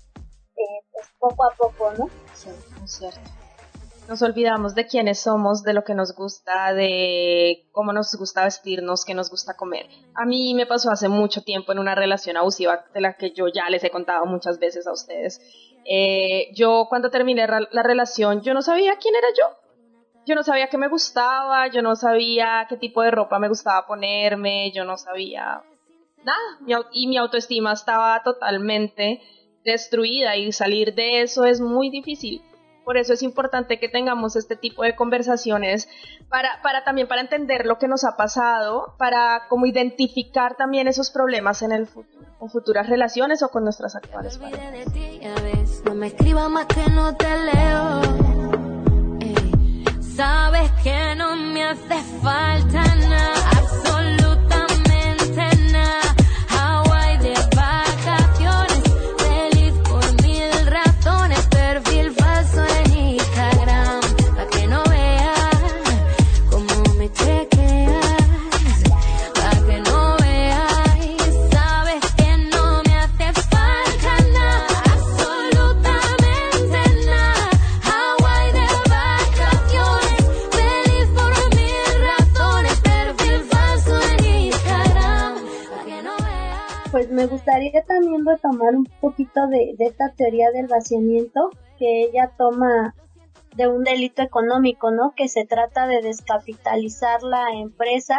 [0.57, 2.09] eh, pues poco a poco, ¿no?
[2.33, 2.49] Sí,
[2.83, 3.38] es cierto.
[4.09, 9.05] Nos olvidamos de quiénes somos, de lo que nos gusta, de cómo nos gusta vestirnos,
[9.05, 9.85] qué nos gusta comer.
[10.15, 13.47] A mí me pasó hace mucho tiempo en una relación abusiva de la que yo
[13.47, 15.39] ya les he contado muchas veces a ustedes.
[15.85, 19.45] Eh, yo cuando terminé la relación, yo no sabía quién era yo
[20.25, 23.87] yo no sabía qué me gustaba, yo no sabía qué tipo de ropa me gustaba
[23.87, 25.63] ponerme, yo no sabía
[26.23, 26.85] nada.
[26.93, 29.21] Y mi autoestima estaba totalmente
[29.63, 32.43] destruida y salir de eso es muy difícil.
[32.89, 35.87] Por eso es importante que tengamos este tipo de conversaciones
[36.27, 41.11] para, para también para entender lo que nos ha pasado, para como identificar también esos
[41.11, 45.83] problemas en el futuro, con futuras relaciones o con nuestras actuales parejas.
[45.85, 48.01] No me escriba más que no te leo.
[50.01, 53.58] Sabes que no me hace falta nada.
[89.47, 92.93] De esta teoría del vaciamiento que ella toma
[93.55, 95.13] de un delito económico, ¿no?
[95.15, 98.17] Que se trata de descapitalizar la empresa,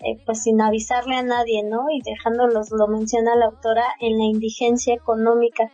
[0.00, 1.90] eh, pues sin avisarle a nadie, ¿no?
[1.90, 5.70] Y dejándolos, lo menciona la autora, en la indigencia económica.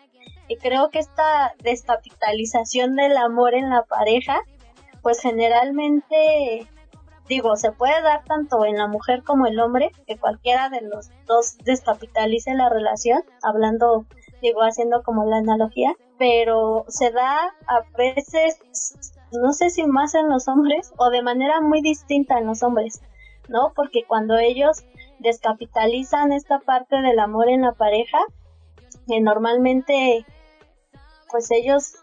[0.48, 4.40] Y creo que esta descapitalización del amor en la pareja,
[5.02, 6.66] pues generalmente,
[7.28, 11.10] digo, se puede dar tanto en la mujer como el hombre, que cualquiera de los
[11.26, 14.06] dos descapitalice la relación, hablando,
[14.40, 18.58] digo, haciendo como la analogía, pero se da a veces,
[19.32, 23.00] no sé si más en los hombres o de manera muy distinta en los hombres,
[23.48, 23.72] ¿no?
[23.74, 24.84] Porque cuando ellos
[25.18, 28.18] descapitalizan esta parte del amor en la pareja,
[29.06, 30.24] que normalmente,
[31.30, 31.94] pues ellos,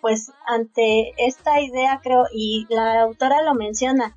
[0.00, 4.16] pues ante esta idea creo, y la autora lo menciona,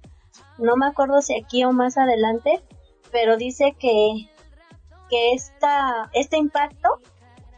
[0.58, 2.62] no me acuerdo si aquí o más adelante,
[3.12, 4.30] pero dice que,
[5.10, 7.00] que esta, este impacto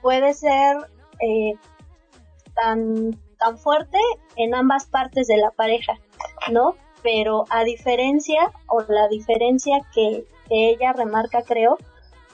[0.03, 0.75] puede ser
[1.21, 1.53] eh,
[2.53, 3.97] tan, tan fuerte
[4.35, 5.93] en ambas partes de la pareja,
[6.51, 6.75] ¿no?
[7.01, 11.77] Pero a diferencia, o la diferencia que, ella remarca, creo,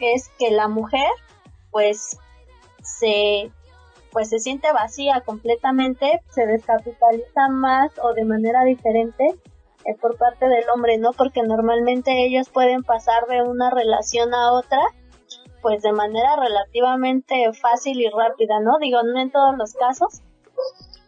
[0.01, 1.07] es que la mujer,
[1.71, 2.17] pues,
[2.83, 3.49] se,
[4.11, 9.35] pues se siente vacía completamente, se descapitaliza más o de manera diferente
[9.85, 11.13] eh, por parte del hombre, ¿no?
[11.13, 14.81] Porque normalmente ellos pueden pasar de una relación a otra
[15.61, 18.77] pues de manera relativamente fácil y rápida, ¿no?
[18.79, 20.21] Digo, no en todos los casos,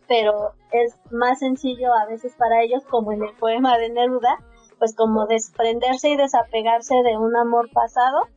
[0.07, 4.37] pero es más sencillo a veces para ellos, como en el poema de Neruda,
[4.79, 8.27] pues como desprenderse y desapegarse de un amor pasado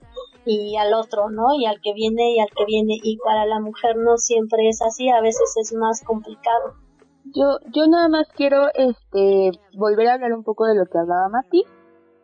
[0.44, 1.54] y al otro, ¿no?
[1.58, 2.98] Y al que viene y al que viene.
[3.02, 6.74] Y para la mujer no siempre es así, a veces es más complicado.
[7.34, 11.28] Yo, yo nada más quiero este volver a hablar un poco de lo que hablaba
[11.30, 11.64] Mati.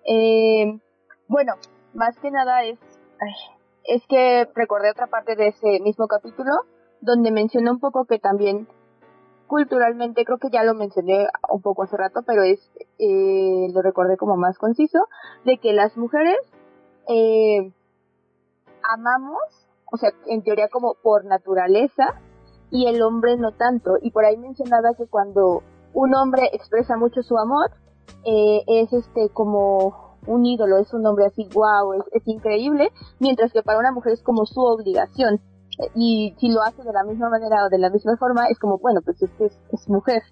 [0.05, 0.79] Eh,
[1.26, 1.55] bueno,
[1.94, 2.79] más que nada es,
[3.90, 6.53] es que recordé otra parte de ese mismo capítulo
[7.00, 8.68] donde menciona un poco que también
[9.48, 12.61] culturalmente, creo que ya lo mencioné un poco hace rato, pero es,
[13.00, 15.00] eh, lo recordé como más conciso,
[15.44, 16.38] de que las mujeres
[17.09, 17.72] eh,
[18.94, 19.42] amamos,
[19.90, 22.20] o sea, en teoría como por naturaleza,
[22.70, 23.94] y el hombre no tanto.
[24.00, 27.72] Y por ahí mencionaba que cuando un hombre expresa mucho su amor,
[28.24, 33.62] eh, es este como un ídolo, es un hombre así, wow, es, increíble, mientras que
[33.62, 35.40] para una mujer es como su obligación.
[35.95, 38.78] Y si lo hace de la misma manera o de la misma forma, es como,
[38.78, 40.22] bueno, pues es es, es mujer.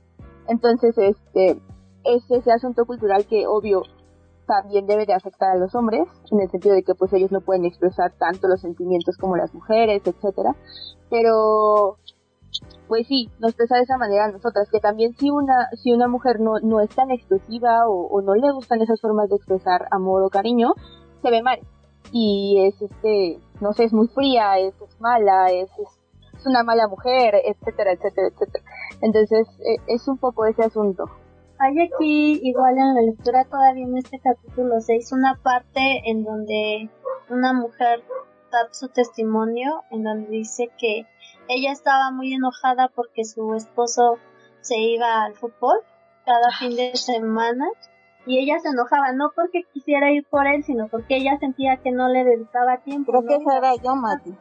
[0.46, 1.60] Entonces, este,
[2.04, 3.82] es ese asunto cultural que, obvio,
[4.46, 7.40] también debe de afectar a los hombres, en el sentido de que pues ellos no
[7.40, 10.56] pueden expresar tanto los sentimientos como las mujeres, etcétera.
[11.10, 11.98] Pero
[12.86, 16.08] pues sí, nos pesa de esa manera a nosotras, que también si una, si una
[16.08, 20.22] mujer no, no es tan expresiva o, no le gustan esas formas de expresar amor
[20.22, 20.74] o cariño,
[21.22, 21.60] se ve mal.
[22.10, 27.34] Y es este, no sé, es muy fría, es, mala, es, es, una mala mujer,
[27.44, 28.64] etcétera, etcétera, etcétera.
[29.02, 31.04] Entonces, eh, es un poco ese asunto.
[31.58, 36.88] Hay aquí, igual en la lectura todavía en este capítulo 6, una parte en donde
[37.28, 38.02] una mujer
[38.50, 41.04] da su testimonio, en donde dice que
[41.48, 44.18] ella estaba muy enojada porque su esposo
[44.60, 45.78] se iba al fútbol
[46.24, 47.66] cada fin de semana
[48.26, 51.90] y ella se enojaba no porque quisiera ir por él, sino porque ella sentía que
[51.90, 53.12] no le dedicaba tiempo.
[53.12, 54.34] Creo que esa era yo, Mati.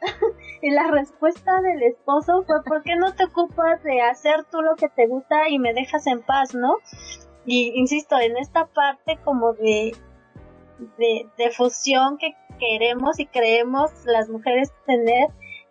[0.62, 4.74] y la respuesta del esposo fue, ¿por qué no te ocupas de hacer tú lo
[4.74, 6.78] que te gusta y me dejas en paz, no?
[7.46, 9.96] Y insisto, en esta parte como de,
[10.98, 15.28] de, de fusión que queremos y creemos las mujeres tener,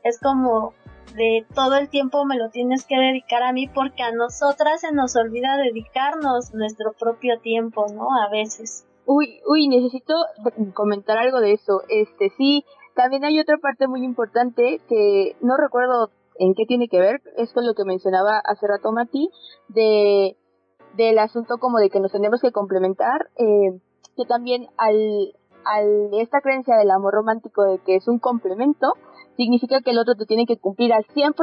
[0.10, 0.74] es como
[1.16, 4.92] de todo el tiempo me lo tienes que dedicar a mí porque a nosotras se
[4.92, 8.08] nos olvida dedicarnos nuestro propio tiempo, ¿no?
[8.26, 8.86] A veces.
[9.06, 10.14] Uy, uy, necesito
[10.74, 11.82] comentar algo de eso.
[11.90, 12.64] Este, sí,
[12.96, 17.52] también hay otra parte muy importante que no recuerdo en qué tiene que ver, es
[17.54, 19.30] con lo que mencionaba hace rato Mati,
[19.68, 20.38] de,
[20.96, 23.80] del asunto como de que nos tenemos que complementar, eh,
[24.16, 25.34] que también al,
[25.66, 28.94] al esta creencia del amor romántico de que es un complemento,
[29.40, 31.34] significa que el otro te tiene que cumplir al 100%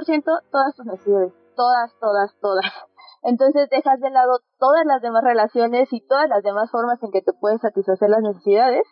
[0.53, 2.67] todas tus necesidades, todas, todas, todas.
[3.23, 7.23] Entonces dejas de lado todas las demás relaciones y todas las demás formas en que
[7.23, 8.83] te puedes satisfacer las necesidades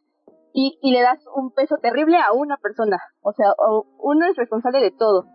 [0.55, 2.97] y, y le das un peso terrible a una persona.
[3.21, 3.53] O sea,
[3.99, 5.27] uno es responsable de todo.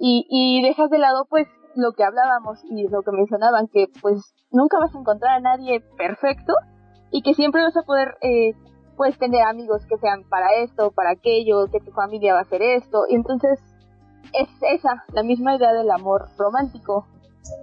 [0.00, 4.34] Y, y dejas de lado pues lo que hablábamos y lo que mencionaban, que pues
[4.50, 6.54] nunca vas a encontrar a nadie perfecto
[7.10, 8.54] y que siempre vas a poder eh,
[8.98, 12.60] puedes tener amigos que sean para esto, para aquello, que tu familia va a hacer
[12.60, 13.04] esto.
[13.08, 13.58] Y entonces
[14.34, 17.06] es esa, la misma idea del amor romántico.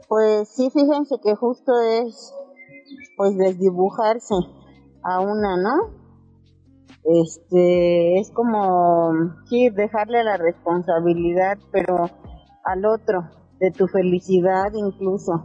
[0.08, 2.34] Pues sí, fíjense que justo es
[3.18, 4.34] pues desdibujarse
[5.04, 6.06] a una, ¿no?
[7.06, 9.12] este, es como,
[9.48, 12.10] sí, dejarle la responsabilidad, pero
[12.64, 13.30] al otro,
[13.60, 15.44] de tu felicidad incluso,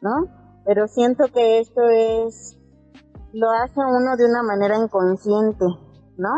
[0.00, 0.26] ¿no?
[0.64, 2.56] Pero siento que esto es,
[3.32, 5.64] lo hace uno de una manera inconsciente,
[6.16, 6.34] ¿no?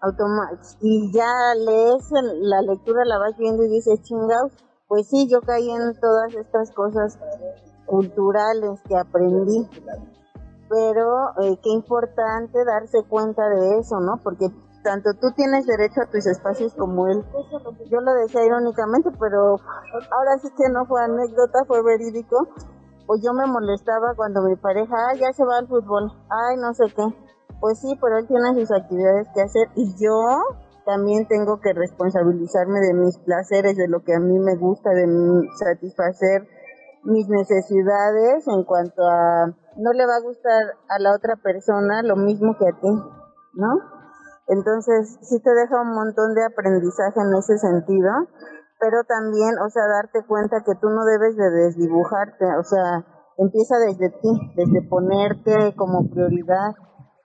[0.00, 4.52] Automa y ya lees la lectura, la vas viendo y dices, chingados,
[4.88, 7.18] pues sí, yo caí en todas estas cosas
[7.86, 9.68] culturales que aprendí.
[10.68, 14.20] Pero eh, qué importante darse cuenta de eso, ¿no?
[14.22, 14.48] Porque
[14.82, 17.24] tanto tú tienes derecho a tus espacios como él.
[17.90, 19.56] Yo lo decía irónicamente, pero
[20.10, 22.48] ahora sí que no fue anécdota, fue verídico.
[23.06, 26.74] Pues yo me molestaba cuando mi pareja, ay, ya se va al fútbol, ay, no
[26.74, 27.04] sé qué.
[27.60, 30.20] Pues sí, pero él tiene sus actividades que hacer y yo
[30.84, 35.06] también tengo que responsabilizarme de mis placeres, de lo que a mí me gusta, de
[35.58, 36.48] satisfacer
[37.04, 39.46] mis necesidades en cuanto a
[39.76, 42.88] no le va a gustar a la otra persona lo mismo que a ti,
[43.54, 43.68] ¿no?
[44.48, 48.10] Entonces, sí te deja un montón de aprendizaje en ese sentido,
[48.80, 53.04] pero también, o sea, darte cuenta que tú no debes de desdibujarte, o sea,
[53.38, 56.74] empieza desde ti, desde ponerte como prioridad,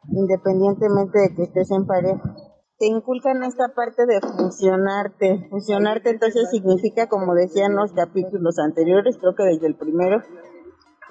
[0.10, 2.36] independientemente de que estés en pareja.
[2.80, 5.47] Te inculcan esta parte de fusionarte.
[5.52, 10.22] Fusionarte entonces significa, como decían los capítulos anteriores, creo que desde el primero,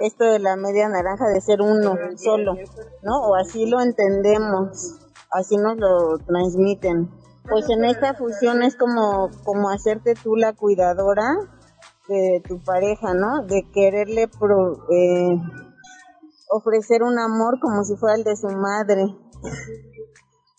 [0.01, 2.55] esto de la media naranja de ser uno solo,
[3.03, 3.21] ¿no?
[3.29, 7.11] O así lo entendemos así nos lo transmiten.
[7.51, 11.27] Pues en esta fusión es como, como hacerte tú la cuidadora
[12.09, 13.45] de tu pareja, ¿no?
[13.45, 15.39] De quererle eh,
[16.49, 19.05] ofrecer un amor como si fuera el de su madre.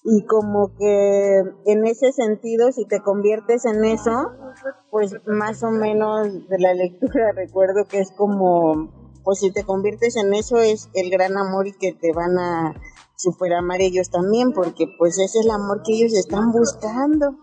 [0.03, 4.31] Y como que en ese sentido, si te conviertes en eso,
[4.89, 10.15] pues más o menos de la lectura recuerdo que es como, pues si te conviertes
[10.15, 12.75] en eso es el gran amor y que te van a
[13.15, 17.35] superamar ellos también, porque pues ese es el amor que ellos están buscando.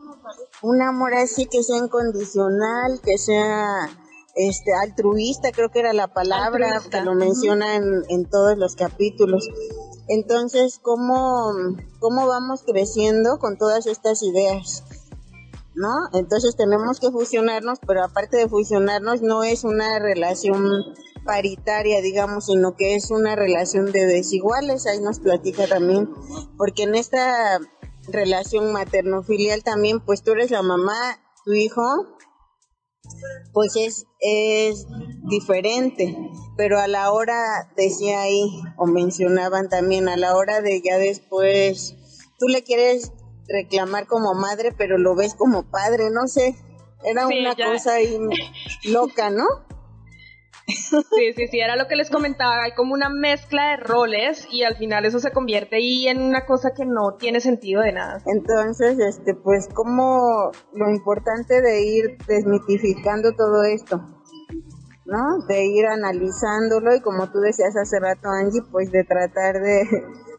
[0.62, 3.88] Un amor así que sea incondicional, que sea
[4.34, 9.48] este altruista, creo que era la palabra que lo menciona en, en, todos los capítulos.
[10.06, 11.52] Entonces, ¿cómo,
[11.98, 14.84] ¿cómo vamos creciendo con todas estas ideas?
[15.74, 15.92] ¿No?
[16.12, 20.94] Entonces tenemos que fusionarnos, pero aparte de fusionarnos, no es una relación
[21.28, 26.08] paritaria, digamos, sino que es una relación de desiguales, ahí nos platica también,
[26.56, 27.58] porque en esta
[28.08, 31.82] relación materno-filial también, pues tú eres la mamá, tu hijo,
[33.52, 34.86] pues es, es
[35.28, 36.16] diferente,
[36.56, 38.48] pero a la hora, decía ahí,
[38.78, 41.94] o mencionaban también, a la hora de ya después,
[42.38, 43.12] tú le quieres
[43.48, 46.56] reclamar como madre, pero lo ves como padre, no sé,
[47.04, 48.18] era una cosa ahí
[48.84, 49.67] loca, ¿no?
[50.68, 54.64] Sí, sí, sí, era lo que les comentaba, hay como una mezcla de roles y
[54.64, 58.20] al final eso se convierte ahí en una cosa que no tiene sentido de nada.
[58.26, 63.96] Entonces, este, pues como lo importante de ir desmitificando todo esto,
[65.06, 65.38] ¿no?
[65.48, 69.84] De ir analizándolo y como tú decías hace rato, Angie, pues de tratar de,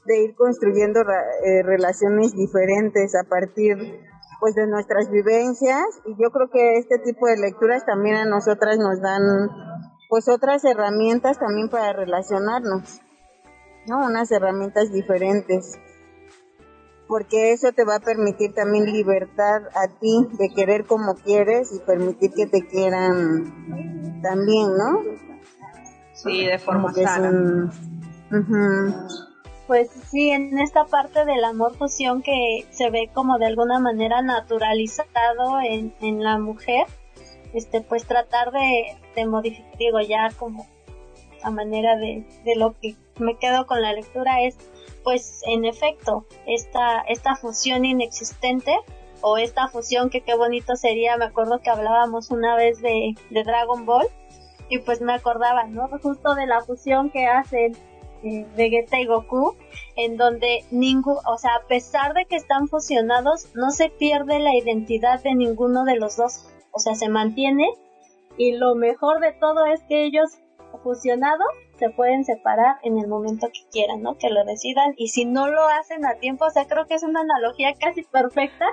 [0.05, 3.77] de ir construyendo eh, relaciones diferentes a partir
[4.39, 8.77] pues de nuestras vivencias y yo creo que este tipo de lecturas también a nosotras
[8.77, 9.21] nos dan
[10.09, 12.99] pues otras herramientas también para relacionarnos,
[13.85, 14.05] ¿no?
[14.05, 15.79] Unas herramientas diferentes,
[17.07, 21.79] porque eso te va a permitir también libertad a ti de querer como quieres y
[21.79, 25.03] permitir que te quieran también, ¿no?
[26.13, 27.71] Sí, de forma sana.
[29.67, 34.23] Pues sí, en esta parte del amor fusión que se ve como de alguna manera
[34.23, 36.87] naturalizado en, en la mujer,
[37.53, 40.67] este pues tratar de, de modificar, digo ya como
[41.41, 44.57] a manera de, de lo que me quedo con la lectura es
[45.03, 48.75] pues en efecto esta, esta fusión inexistente
[49.21, 53.43] o esta fusión que qué bonito sería, me acuerdo que hablábamos una vez de, de
[53.43, 54.07] Dragon Ball
[54.69, 55.89] y pues me acordaba, ¿no?
[56.01, 57.75] Justo de la fusión que hacen
[58.23, 59.55] eh, Vegeta y Goku,
[59.95, 64.55] en donde ningún, o sea, a pesar de que están fusionados, no se pierde la
[64.55, 67.69] identidad de ninguno de los dos o sea, se mantiene
[68.37, 70.39] y lo mejor de todo es que ellos
[70.83, 71.47] fusionados
[71.77, 74.17] se pueden separar en el momento que quieran, ¿no?
[74.17, 77.03] Que lo decidan y si no lo hacen a tiempo, o sea, creo que es
[77.03, 78.65] una analogía casi perfecta.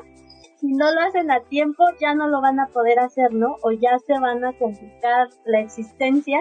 [0.56, 3.56] Si no lo hacen a tiempo, ya no lo van a poder hacer, ¿no?
[3.62, 6.40] O ya se van a complicar la existencia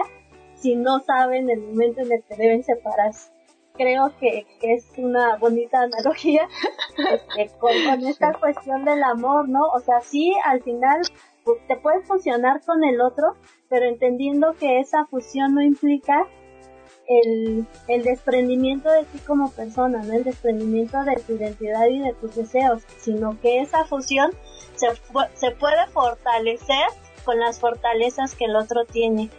[0.54, 3.30] si no saben el momento en el que deben separarse.
[3.74, 6.48] Creo que, es una bonita analogía
[7.36, 9.68] este, con, con esta cuestión del amor, ¿no?
[9.68, 11.02] O sea, sí, al final
[11.68, 13.36] te puedes fusionar con el otro,
[13.68, 16.26] pero entendiendo que esa fusión no implica
[17.08, 20.12] el, el desprendimiento de ti como persona, ¿no?
[20.14, 24.32] El desprendimiento de tu identidad y de tus deseos, sino que esa fusión
[24.74, 24.88] se,
[25.34, 26.86] se puede fortalecer
[27.24, 29.30] con las fortalezas que el otro tiene,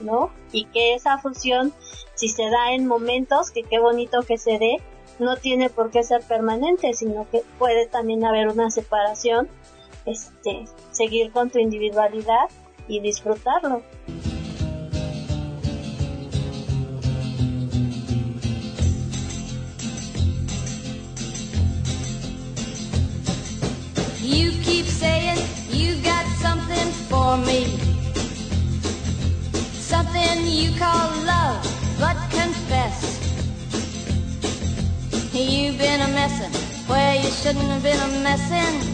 [0.00, 0.30] ¿no?
[0.52, 1.72] Y que esa fusión,
[2.14, 4.76] si se da en momentos, que qué bonito que se dé,
[5.18, 9.48] no tiene por qué ser permanente, sino que puede también haber una separación,
[10.06, 12.48] este, seguir con tu individualidad
[12.88, 13.82] y disfrutarlo.
[24.22, 25.38] You keep saying
[25.70, 27.66] you got something for me.
[29.74, 31.62] Something you call love,
[31.98, 33.20] but confess.
[35.32, 36.52] You've been a messin'
[36.88, 38.93] where you shouldn't have been a messin'.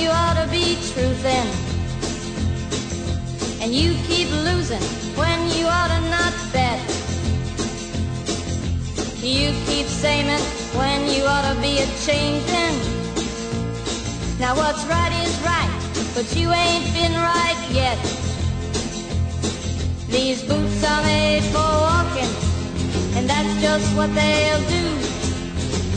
[0.00, 1.50] you ought to be truthing.
[3.62, 4.82] And you keep losing
[5.16, 6.80] when you ought to not bet.
[9.22, 10.28] You keep saying
[10.78, 12.76] when you ought to be a changing.
[14.38, 15.72] Now what's right is right,
[16.14, 17.98] but you ain't been right yet.
[20.08, 22.32] These boots are made for walking,
[23.16, 24.83] and that's just what they'll do.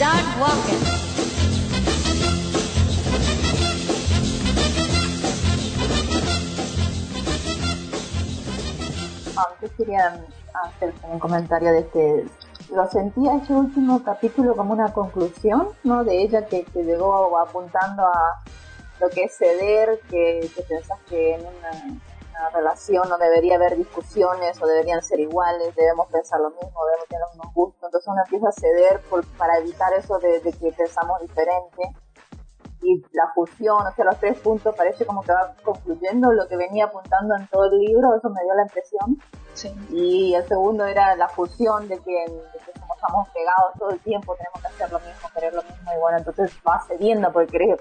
[0.00, 0.80] Start walking.
[9.36, 10.24] Antes quería
[10.64, 12.26] hacer un comentario de este
[12.74, 16.02] lo sentía ese último capítulo como una conclusión, ¿no?
[16.02, 18.42] De ella que, que llegó apuntando a
[19.00, 22.00] lo que es ceder, que, que pensás que en una,
[22.40, 27.08] una, relación no debería haber discusiones o deberían ser iguales, debemos pensar lo mismo, debemos
[27.08, 27.82] tener los mismos gustos.
[27.84, 31.82] Entonces uno empieza a ceder por, para evitar eso de, de que pensamos diferente
[32.82, 36.56] y la fusión, o sea, los tres puntos parece como que va concluyendo lo que
[36.56, 39.18] venía apuntando en todo el libro, eso me dio la impresión.
[39.52, 39.74] Sí.
[39.90, 44.36] Y el segundo era la fusión de que, de que estamos pegados todo el tiempo,
[44.36, 47.80] tenemos que hacer lo mismo, querer lo mismo, y bueno, entonces va cediendo porque querés,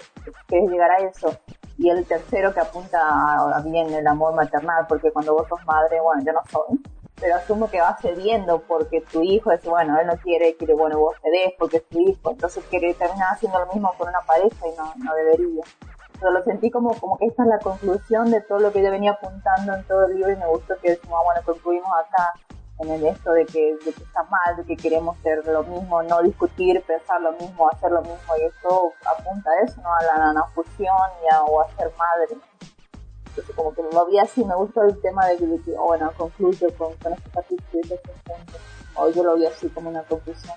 [0.70, 1.36] llegar a eso.
[1.78, 6.00] Y el tercero que apunta a, bien el amor maternal, porque cuando vos sos madre,
[6.00, 6.80] bueno, yo no soy,
[7.20, 10.98] pero asumo que va cediendo porque tu hijo es, bueno, él no quiere, quiere, bueno,
[11.00, 14.68] vos cedés porque es tu hijo, entonces quiere terminar haciendo lo mismo con una pareja
[14.68, 15.64] y no, no debería.
[16.20, 18.92] Pero lo sentí como, como que esta es la conclusión de todo lo que yo
[18.92, 22.34] venía apuntando en todo el libro y me gustó que decimos, bueno, concluimos acá
[22.80, 26.22] en esto de que, de que está mal, de que queremos ser lo mismo, no
[26.22, 29.94] discutir, pensar lo mismo, hacer lo mismo y esto apunta a eso, ¿no?
[29.94, 32.42] A la nanofusión y a, o a ser madre.
[33.28, 35.46] Entonces como que lo vi así, me gustó el tema de que,
[35.78, 38.58] oh, bueno, concluyo con, con este capítulo y este punto.
[38.96, 40.56] O yo lo vi así como una conclusión.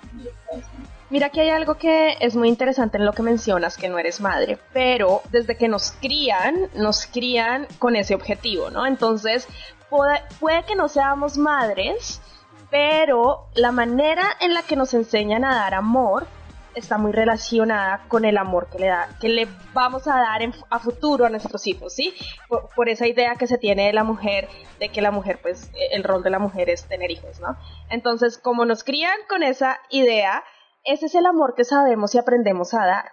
[1.13, 4.23] Mira que hay algo que es muy interesante en lo que mencionas, que no eres
[4.23, 8.87] madre, pero desde que nos crían, nos crían con ese objetivo, ¿no?
[8.87, 9.47] Entonces,
[9.91, 12.23] puede, que no seamos madres,
[12.71, 16.27] pero la manera en la que nos enseñan a dar amor
[16.75, 20.55] está muy relacionada con el amor que le da, que le vamos a dar en,
[20.71, 22.15] a futuro a nuestros hijos, ¿sí?
[22.49, 24.49] Por, por, esa idea que se tiene de la mujer,
[24.81, 27.59] de que la mujer, pues, el rol de la mujer es tener hijos, ¿no?
[27.91, 30.43] Entonces, como nos crían con esa idea,
[30.85, 33.05] ese es el amor que sabemos y aprendemos a dar.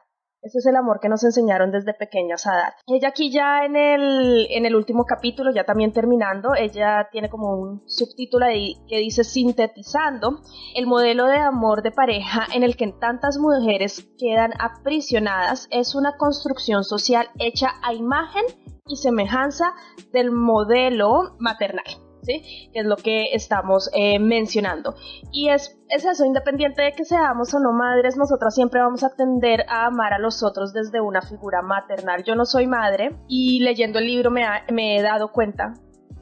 [0.42, 2.74] Ese es el amor que nos enseñaron desde pequeñas a dar.
[2.88, 7.56] Ella aquí ya en el, en el último capítulo, ya también terminando, ella tiene como
[7.56, 10.40] un subtítulo ahí que dice sintetizando
[10.76, 16.16] el modelo de amor de pareja en el que tantas mujeres quedan aprisionadas es una
[16.16, 18.46] construcción social hecha a imagen
[18.88, 19.74] y semejanza
[20.14, 22.09] del modelo maternal.
[22.24, 22.70] ¿Sí?
[22.74, 24.96] Que es lo que estamos eh, mencionando.
[25.32, 29.16] Y es, es eso, independiente de que seamos o no madres, nosotras siempre vamos a
[29.16, 32.24] tender a amar a los otros desde una figura maternal.
[32.24, 35.74] Yo no soy madre y leyendo el libro me, me he dado cuenta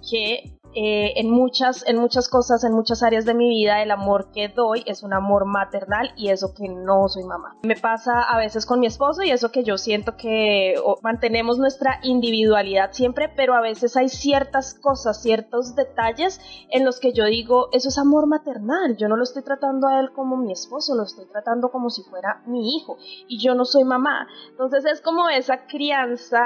[0.09, 4.29] que eh, en, muchas, en muchas cosas, en muchas áreas de mi vida, el amor
[4.31, 7.57] que doy es un amor maternal y eso que no soy mamá.
[7.63, 11.99] Me pasa a veces con mi esposo y eso que yo siento que mantenemos nuestra
[12.03, 17.69] individualidad siempre, pero a veces hay ciertas cosas, ciertos detalles en los que yo digo,
[17.71, 21.05] eso es amor maternal, yo no lo estoy tratando a él como mi esposo, lo
[21.05, 24.27] estoy tratando como si fuera mi hijo y yo no soy mamá.
[24.51, 26.43] Entonces es como esa crianza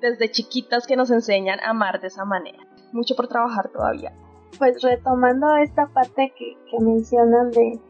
[0.00, 2.58] desde chiquitas que nos enseñan a amar de esa manera
[2.94, 4.12] mucho por trabajar todavía.
[4.58, 7.80] Pues retomando esta parte que, mencionan de,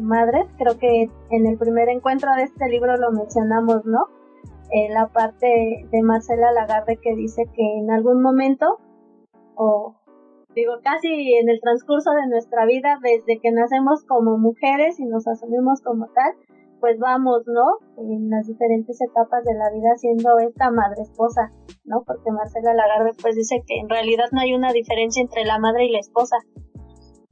[0.00, 4.06] madres, creo que en el primer encuentro de este libro lo mencionamos, ¿no?
[4.72, 8.78] Eh, la parte de Marcela Lagarde que dice que en algún momento,
[9.56, 9.96] o
[10.54, 15.26] digo casi en el transcurso de nuestra vida, desde que nacemos como mujeres y nos
[15.26, 16.34] asumimos como tal,
[16.80, 17.78] pues vamos, ¿no?
[17.98, 21.52] En las diferentes etapas de la vida siendo esta madre esposa,
[21.84, 22.02] ¿no?
[22.06, 25.84] Porque Marcela Lagarde pues dice que en realidad no hay una diferencia entre la madre
[25.86, 26.36] y la esposa,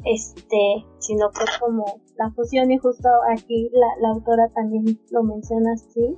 [0.05, 1.85] este, sino que es como
[2.17, 6.17] la fusión y justo aquí la, la autora también lo menciona así,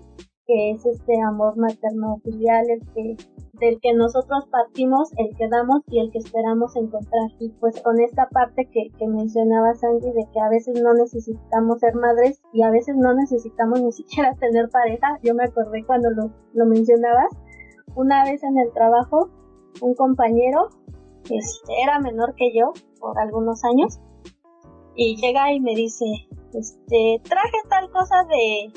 [0.50, 3.16] que es este amor materno filial el que
[3.60, 7.30] del que nosotros partimos, el que damos y el que esperamos encontrar.
[7.38, 11.78] Y pues con esta parte que, que mencionaba Sandy de que a veces no necesitamos
[11.78, 16.10] ser madres y a veces no necesitamos ni siquiera tener pareja, yo me acordé cuando
[16.10, 17.30] lo, lo mencionabas,
[17.94, 19.28] una vez en el trabajo,
[19.82, 20.70] un compañero,
[21.24, 24.00] este, era menor que yo por algunos años,
[24.96, 26.06] y llega y me dice,
[26.54, 28.72] este, traje tal cosa de,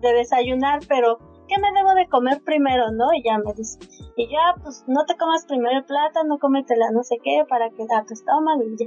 [0.00, 1.18] de desayunar, pero
[1.48, 3.12] ¿qué me debo de comer primero, no?
[3.14, 3.78] Y ya me dice,
[4.16, 7.82] y ya, pues no te comas primero el plátano, cómetela no sé qué para que
[7.82, 8.86] a tu estómago y ya.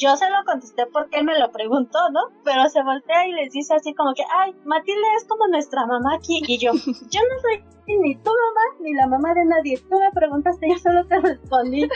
[0.00, 2.20] Yo se lo contesté porque él me lo preguntó, ¿no?
[2.42, 6.14] Pero se voltea y les dice así como que, ay, Matilde es como nuestra mamá
[6.14, 6.42] aquí.
[6.46, 7.62] Y yo, yo no soy
[7.98, 9.78] ni tu mamá ni la mamá de nadie.
[9.90, 11.86] Tú me preguntaste, yo solo te respondí,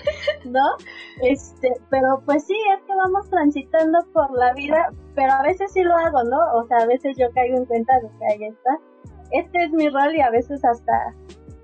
[0.45, 0.77] ¿no?
[1.23, 5.83] Este, pero pues sí, es que vamos transitando por la vida, pero a veces sí
[5.83, 6.39] lo hago, ¿no?
[6.57, 8.79] O sea, a veces yo caigo en cuenta de que ahí está.
[9.35, 11.15] Este es mi rol y a veces hasta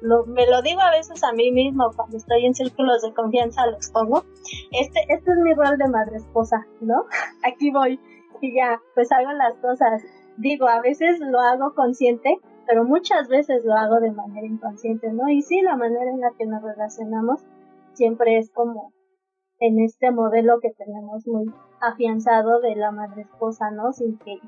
[0.00, 3.66] lo, me lo digo a veces a mí mismo cuando estoy en círculos de confianza,
[3.66, 4.24] lo expongo.
[4.72, 7.04] Este, este es mi rol de madre esposa, ¿no?
[7.44, 8.00] Aquí voy
[8.40, 10.02] y ya, pues hago las cosas.
[10.36, 15.28] Digo, a veces lo hago consciente, pero muchas veces lo hago de manera inconsciente, ¿no?
[15.28, 17.40] Y sí, la manera en la que nos relacionamos
[17.92, 18.92] siempre es como
[19.58, 23.92] en este modelo que tenemos muy afianzado de la madre esposa, ¿no?
[23.92, 24.38] Sin que,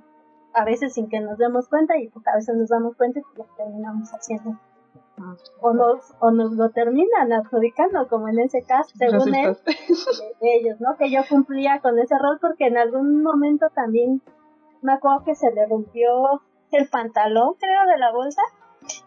[0.55, 3.39] a veces sin que nos demos cuenta y pues a veces nos damos cuenta y
[3.39, 4.59] lo terminamos haciendo
[5.61, 9.57] o nos, o nos lo terminan adjudicando, como en ese caso, según él,
[10.41, 10.97] de ellos, ¿no?
[10.97, 14.23] Que yo cumplía con ese rol porque en algún momento también
[14.81, 16.43] me acuerdo que se le rompió
[16.73, 18.43] el pantalón, creo, de la bolsa,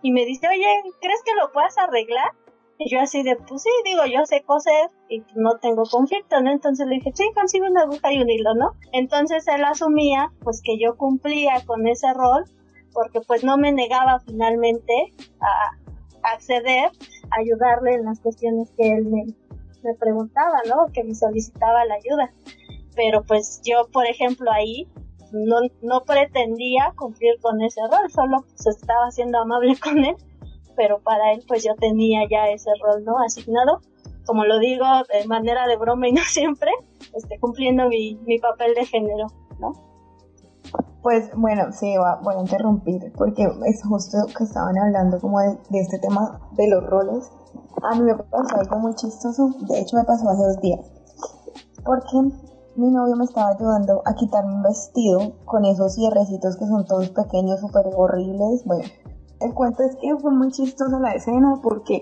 [0.02, 0.68] y me dice, oye,
[1.02, 2.32] ¿crees que lo puedas arreglar?
[2.78, 6.52] Y yo así de, pues sí, digo, yo sé coser y no tengo conflicto, ¿no?
[6.52, 8.74] Entonces le dije, sí, consigo una aguja y un hilo, ¿no?
[8.92, 12.44] Entonces él asumía, pues que yo cumplía con ese rol,
[12.92, 16.90] porque pues no me negaba finalmente a, acceder,
[17.32, 19.26] a ayudarle en las cuestiones que él me,
[19.84, 20.92] me preguntaba, ¿no?
[20.92, 22.34] Que me solicitaba la ayuda.
[22.96, 24.88] Pero pues yo, por ejemplo, ahí
[25.32, 30.16] no, no pretendía cumplir con ese rol, solo se estaba siendo amable con él,
[30.76, 33.20] pero para él pues yo tenía ya ese rol, ¿no?
[33.20, 33.82] Asignado,
[34.26, 36.72] como lo digo de manera de broma y no siempre,
[37.14, 39.28] este, cumpliendo mi, mi papel de género,
[39.60, 39.74] ¿no?
[41.06, 46.00] Pues bueno, sí, voy a interrumpir porque es justo que estaban hablando como de, este
[46.00, 47.30] tema de los roles.
[47.84, 50.80] A mí me pasó algo muy chistoso, de hecho me pasó hace dos días,
[51.84, 52.34] porque
[52.76, 57.10] mi novio me estaba ayudando a quitarme un vestido con esos cierrecitos que son todos
[57.12, 58.66] pequeños, súper horribles.
[58.66, 58.86] Bueno,
[59.42, 62.02] el cuento es que fue muy chistoso la escena porque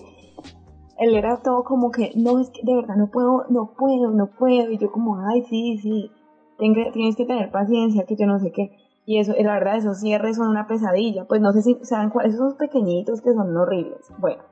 [1.00, 4.28] él era todo como que, no, es que de verdad no puedo, no puedo, no
[4.28, 4.72] puedo.
[4.72, 6.12] Y yo como, ay, sí, sí,
[6.58, 8.78] tienes que tener paciencia, que yo no sé qué.
[9.06, 11.26] Y eso, la verdad, esos cierres son una pesadilla.
[11.26, 14.12] Pues no sé si saben cuáles, esos pequeñitos que son horribles.
[14.20, 14.44] Bueno,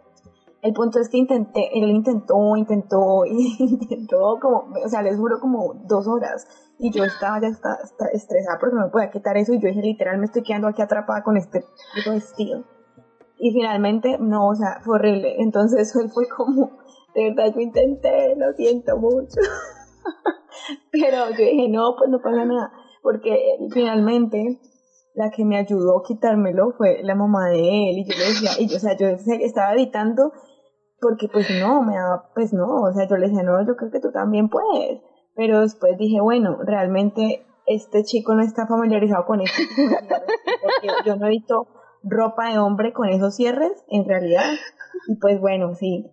[0.61, 5.73] El punto es que intenté, él intentó, intentó, intentó como, o sea, les juro como
[5.85, 6.47] dos horas.
[6.77, 7.77] Y yo estaba ya está,
[8.13, 9.53] estresada porque no me podía quitar eso.
[9.53, 11.65] Y yo dije, literal, me estoy quedando aquí atrapada con este
[12.05, 12.63] vestido.
[13.37, 15.35] Y finalmente, no, o sea, fue horrible.
[15.39, 16.77] Entonces él fue como,
[17.15, 19.39] de verdad, yo intenté, lo siento mucho.
[20.91, 22.71] Pero yo dije, no, pues no pasa nada.
[23.01, 23.35] Porque
[23.73, 24.59] finalmente
[25.15, 27.97] la que me ayudó a quitármelo fue la mamá de él.
[27.97, 30.31] Y yo le decía, y yo, o sea, yo estaba evitando
[31.01, 33.91] porque pues no, me daba, pues no, o sea, yo le decía, no, yo creo
[33.91, 35.01] que tú también puedes.
[35.35, 39.61] Pero después dije, bueno, realmente este chico no está familiarizado con esto,
[40.61, 41.67] porque yo no he visto
[42.03, 44.45] ropa de hombre con esos cierres, en realidad.
[45.07, 46.11] Y pues bueno, sí,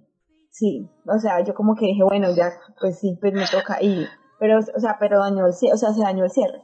[0.51, 4.07] sí, o sea, yo como que dije, bueno, ya, pues sí, pues me toca y,
[4.39, 6.62] pero, o sea, pero dañó el cierre, o sea, se dañó el cierre.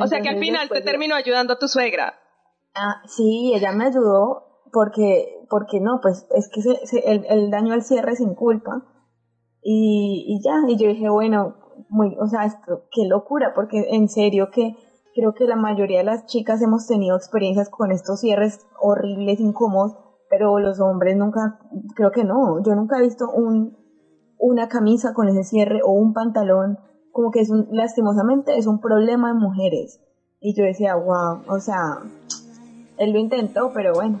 [0.00, 2.14] o sea que al final te terminó ayudando a tu suegra.
[2.74, 7.72] Ah, sí, ella me ayudó porque, porque no, pues es que se, el, el, daño
[7.72, 8.84] al cierre sin culpa.
[9.62, 11.56] Y, y ya, y yo dije, bueno,
[11.88, 14.76] muy, o sea, esto, qué locura, porque en serio que
[15.14, 19.96] creo que la mayoría de las chicas hemos tenido experiencias con estos cierres horribles, incómodos,
[20.28, 21.58] pero los hombres nunca,
[21.94, 23.76] creo que no, yo nunca he visto un,
[24.38, 26.78] una camisa con ese cierre o un pantalón,
[27.12, 30.00] como que es un, lastimosamente es un problema de mujeres.
[30.38, 31.98] Y yo decía, wow, o sea,
[32.98, 34.20] él lo intentó, pero bueno,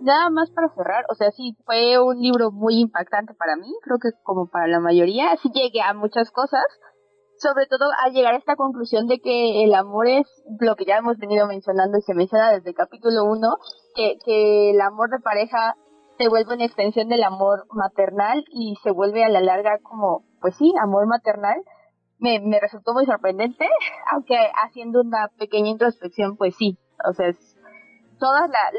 [0.00, 3.98] nada más para cerrar, o sea, sí, fue un libro muy impactante para mí, creo
[3.98, 6.64] que como para la mayoría, sí llegué a muchas cosas,
[7.38, 10.26] sobre todo al llegar a esta conclusión de que el amor es
[10.60, 13.48] lo que ya hemos venido mencionando y se menciona desde el capítulo 1,
[13.94, 15.74] que, que el amor de pareja
[16.18, 20.56] se vuelve una extensión del amor maternal y se vuelve a la larga como, pues
[20.56, 21.62] sí, amor maternal.
[22.18, 23.68] Me, me resultó muy sorprendente,
[24.12, 27.56] aunque haciendo una pequeña introspección, pues sí, o sea, es
[28.18, 28.70] toda la,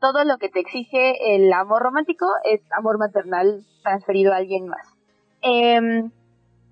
[0.00, 4.86] todo lo que te exige el amor romántico es amor maternal transferido a alguien más.
[5.42, 6.10] Em,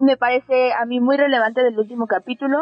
[0.01, 2.59] me parece a mí muy relevante del último capítulo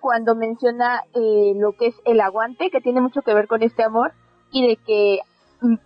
[0.00, 3.84] cuando menciona eh, lo que es el aguante, que tiene mucho que ver con este
[3.84, 4.12] amor,
[4.50, 5.20] y de que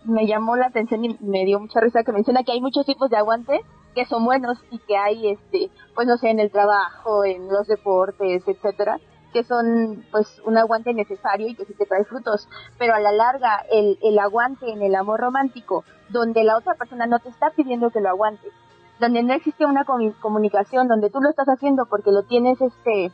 [0.05, 3.09] me llamó la atención y me dio mucha risa que menciona que hay muchos tipos
[3.09, 3.61] de aguante
[3.93, 7.67] que son buenos y que hay, este, pues no sé, en el trabajo, en los
[7.67, 8.99] deportes, etcétera,
[9.33, 12.47] que son pues un aguante necesario y que sí te trae frutos,
[12.77, 17.05] pero a la larga el, el aguante en el amor romántico, donde la otra persona
[17.07, 18.51] no te está pidiendo que lo aguantes,
[18.99, 23.11] donde no existe una comunicación, donde tú lo estás haciendo porque lo tienes este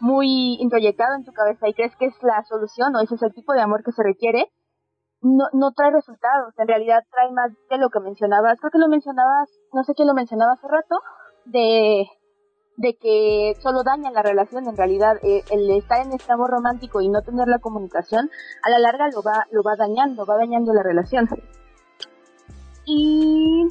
[0.00, 3.34] muy introyectado en tu cabeza y crees que es la solución o ese es el
[3.34, 4.50] tipo de amor que se requiere,
[5.20, 8.88] no, no trae resultados, en realidad trae más de lo que mencionabas, creo que lo
[8.88, 10.96] mencionabas, no sé quién lo mencionaba hace rato,
[11.44, 12.06] de
[12.80, 17.10] de que solo daña la relación en realidad eh, el estar en este romántico y
[17.10, 18.30] no tener la comunicación
[18.62, 21.28] a la larga lo va lo va dañando va dañando la relación.
[22.86, 23.66] Y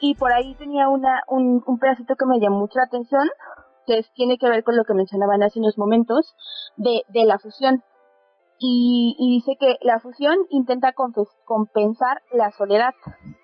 [0.00, 3.28] y por ahí tenía una un, un pedacito que me llamó mucho la atención
[3.86, 6.36] que tiene que ver con lo que mencionaban hace unos momentos
[6.76, 7.82] de, de la fusión.
[8.60, 10.94] Y, y, dice que la fusión intenta
[11.44, 12.94] compensar la soledad,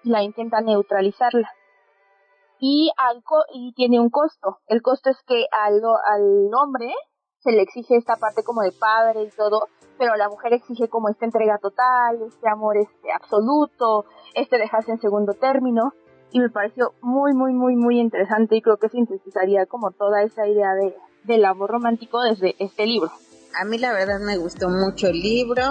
[0.04, 1.50] la intenta neutralizarla
[2.60, 4.58] y, al y tiene un costo.
[4.66, 6.92] El costo es que al, al hombre
[7.38, 9.66] se le exige esta parte como de padre y todo,
[9.98, 14.04] pero la mujer exige como esta entrega total, este amor este absoluto,
[14.34, 15.92] este dejarse en segundo término,
[16.32, 20.46] y me pareció muy, muy, muy, muy interesante y creo que sintetizaría como toda esa
[20.46, 20.94] idea de,
[21.24, 23.10] del amor romántico desde este libro.
[23.58, 25.62] A mí la verdad me gustó mucho el libro.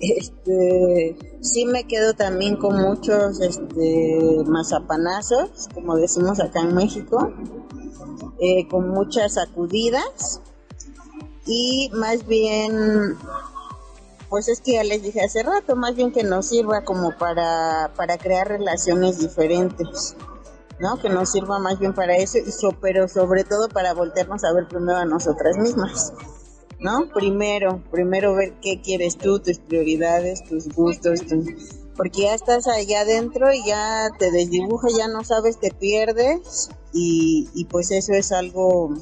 [0.00, 7.32] Este, sí me quedo también con muchos este, mazapanazos, como decimos acá en México,
[8.40, 10.40] eh, con muchas sacudidas
[11.46, 13.16] y más bien,
[14.28, 17.92] pues es que ya les dije hace rato, más bien que nos sirva como para,
[17.96, 20.16] para crear relaciones diferentes.
[20.80, 20.98] ¿no?
[20.98, 22.40] Que nos sirva más bien para eso,
[22.80, 26.12] pero sobre todo para voltearnos a ver primero a nosotras mismas
[26.80, 27.08] ¿no?
[27.12, 31.20] Primero, primero ver qué quieres tú, tus prioridades, tus gustos,
[31.96, 37.48] porque ya estás allá adentro y ya te desdibuja, ya no sabes, te pierdes y,
[37.54, 38.94] y pues eso es algo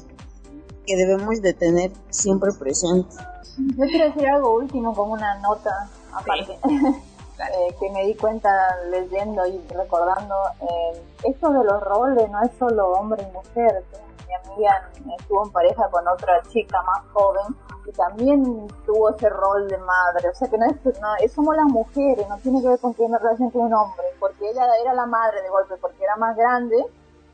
[0.85, 3.15] que debemos de tener siempre presente.
[3.57, 6.57] Yo quiero decir algo último como una nota aparte.
[7.39, 8.49] Eh, que me di cuenta
[8.91, 13.83] leyendo y recordando, eh, esto de los roles no es solo hombre y mujer.
[14.27, 17.55] Mi amiga estuvo en pareja con otra chica más joven
[17.85, 20.29] y también tuvo ese rol de madre.
[20.29, 23.03] O sea que no es, no, somos las mujeres, no tiene que ver con que
[23.03, 26.35] una relación con un hombre, porque ella era la madre de golpe, porque era más
[26.35, 26.85] grande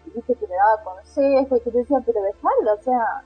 [0.05, 3.23] y dice que le daba consejos y que decía, pero dejarlo, o sea,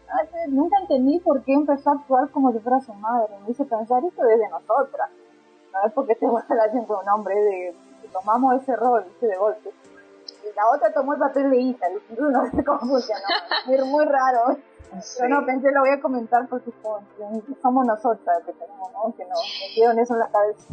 [0.49, 3.37] nunca entendí por qué empezó a actuar como si fuera su madre.
[3.45, 5.09] Me hizo pensar esto desde nosotras
[5.73, 7.75] no es porque tengo relación con un hombre, de
[8.11, 9.71] tomamos ese rol, de golpe.
[10.55, 11.85] La otra tomó el papel de hija,
[12.19, 13.21] no sé cómo funciona,
[13.69, 14.57] es muy raro.
[15.19, 16.71] Yo no pensé, lo voy a comentar porque
[17.61, 19.13] somos nosotras que tenemos, ¿no?
[19.15, 20.67] Que nos metieron eso en la cabeza.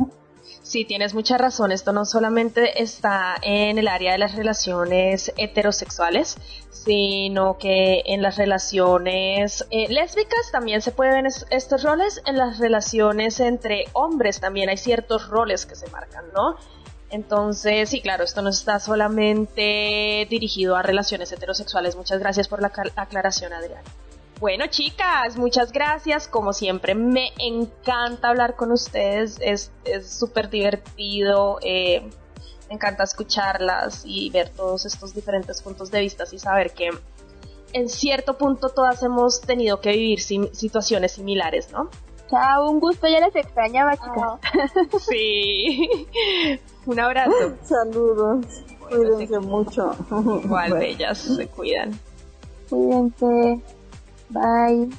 [0.63, 1.73] Sí, tienes mucha razón.
[1.73, 6.37] Esto no solamente está en el área de las relaciones heterosexuales,
[6.71, 12.23] sino que en las relaciones eh, lésbicas también se pueden ver estos roles.
[12.27, 16.57] En las relaciones entre hombres también hay ciertos roles que se marcan, ¿no?
[17.11, 21.97] Entonces, sí, claro, esto no está solamente dirigido a relaciones heterosexuales.
[21.97, 23.83] Muchas gracias por la aclaración, Adrián.
[24.39, 26.27] Bueno, chicas, muchas gracias.
[26.27, 29.39] Como siempre, me encanta hablar con ustedes.
[29.41, 29.71] Es
[30.07, 31.59] súper divertido.
[31.63, 32.09] Eh,
[32.69, 36.91] me encanta escucharlas y ver todos estos diferentes puntos de vista y saber que
[37.73, 41.91] en cierto punto todas hemos tenido que vivir situaciones similares, ¿no?
[42.31, 45.03] Chao, un gusto, ya les extrañaba, chicas.
[45.09, 45.89] sí.
[46.87, 47.55] Un abrazo.
[47.65, 48.47] Saludos.
[48.89, 49.95] Cuídense mucho.
[50.45, 51.99] Igual, bellas, se cuidan.
[52.69, 53.61] Cuídense.
[54.29, 54.91] Bye.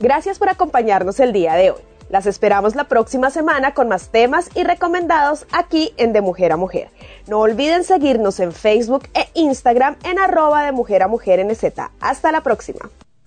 [0.00, 1.80] Gracias por acompañarnos el día de hoy.
[2.08, 6.56] Las esperamos la próxima semana con más temas y recomendados aquí en De Mujer a
[6.56, 6.88] Mujer.
[7.26, 11.64] No olviden seguirnos en Facebook e Instagram en arroba de Mujer a Mujer NZ.
[12.00, 12.88] Hasta la próxima.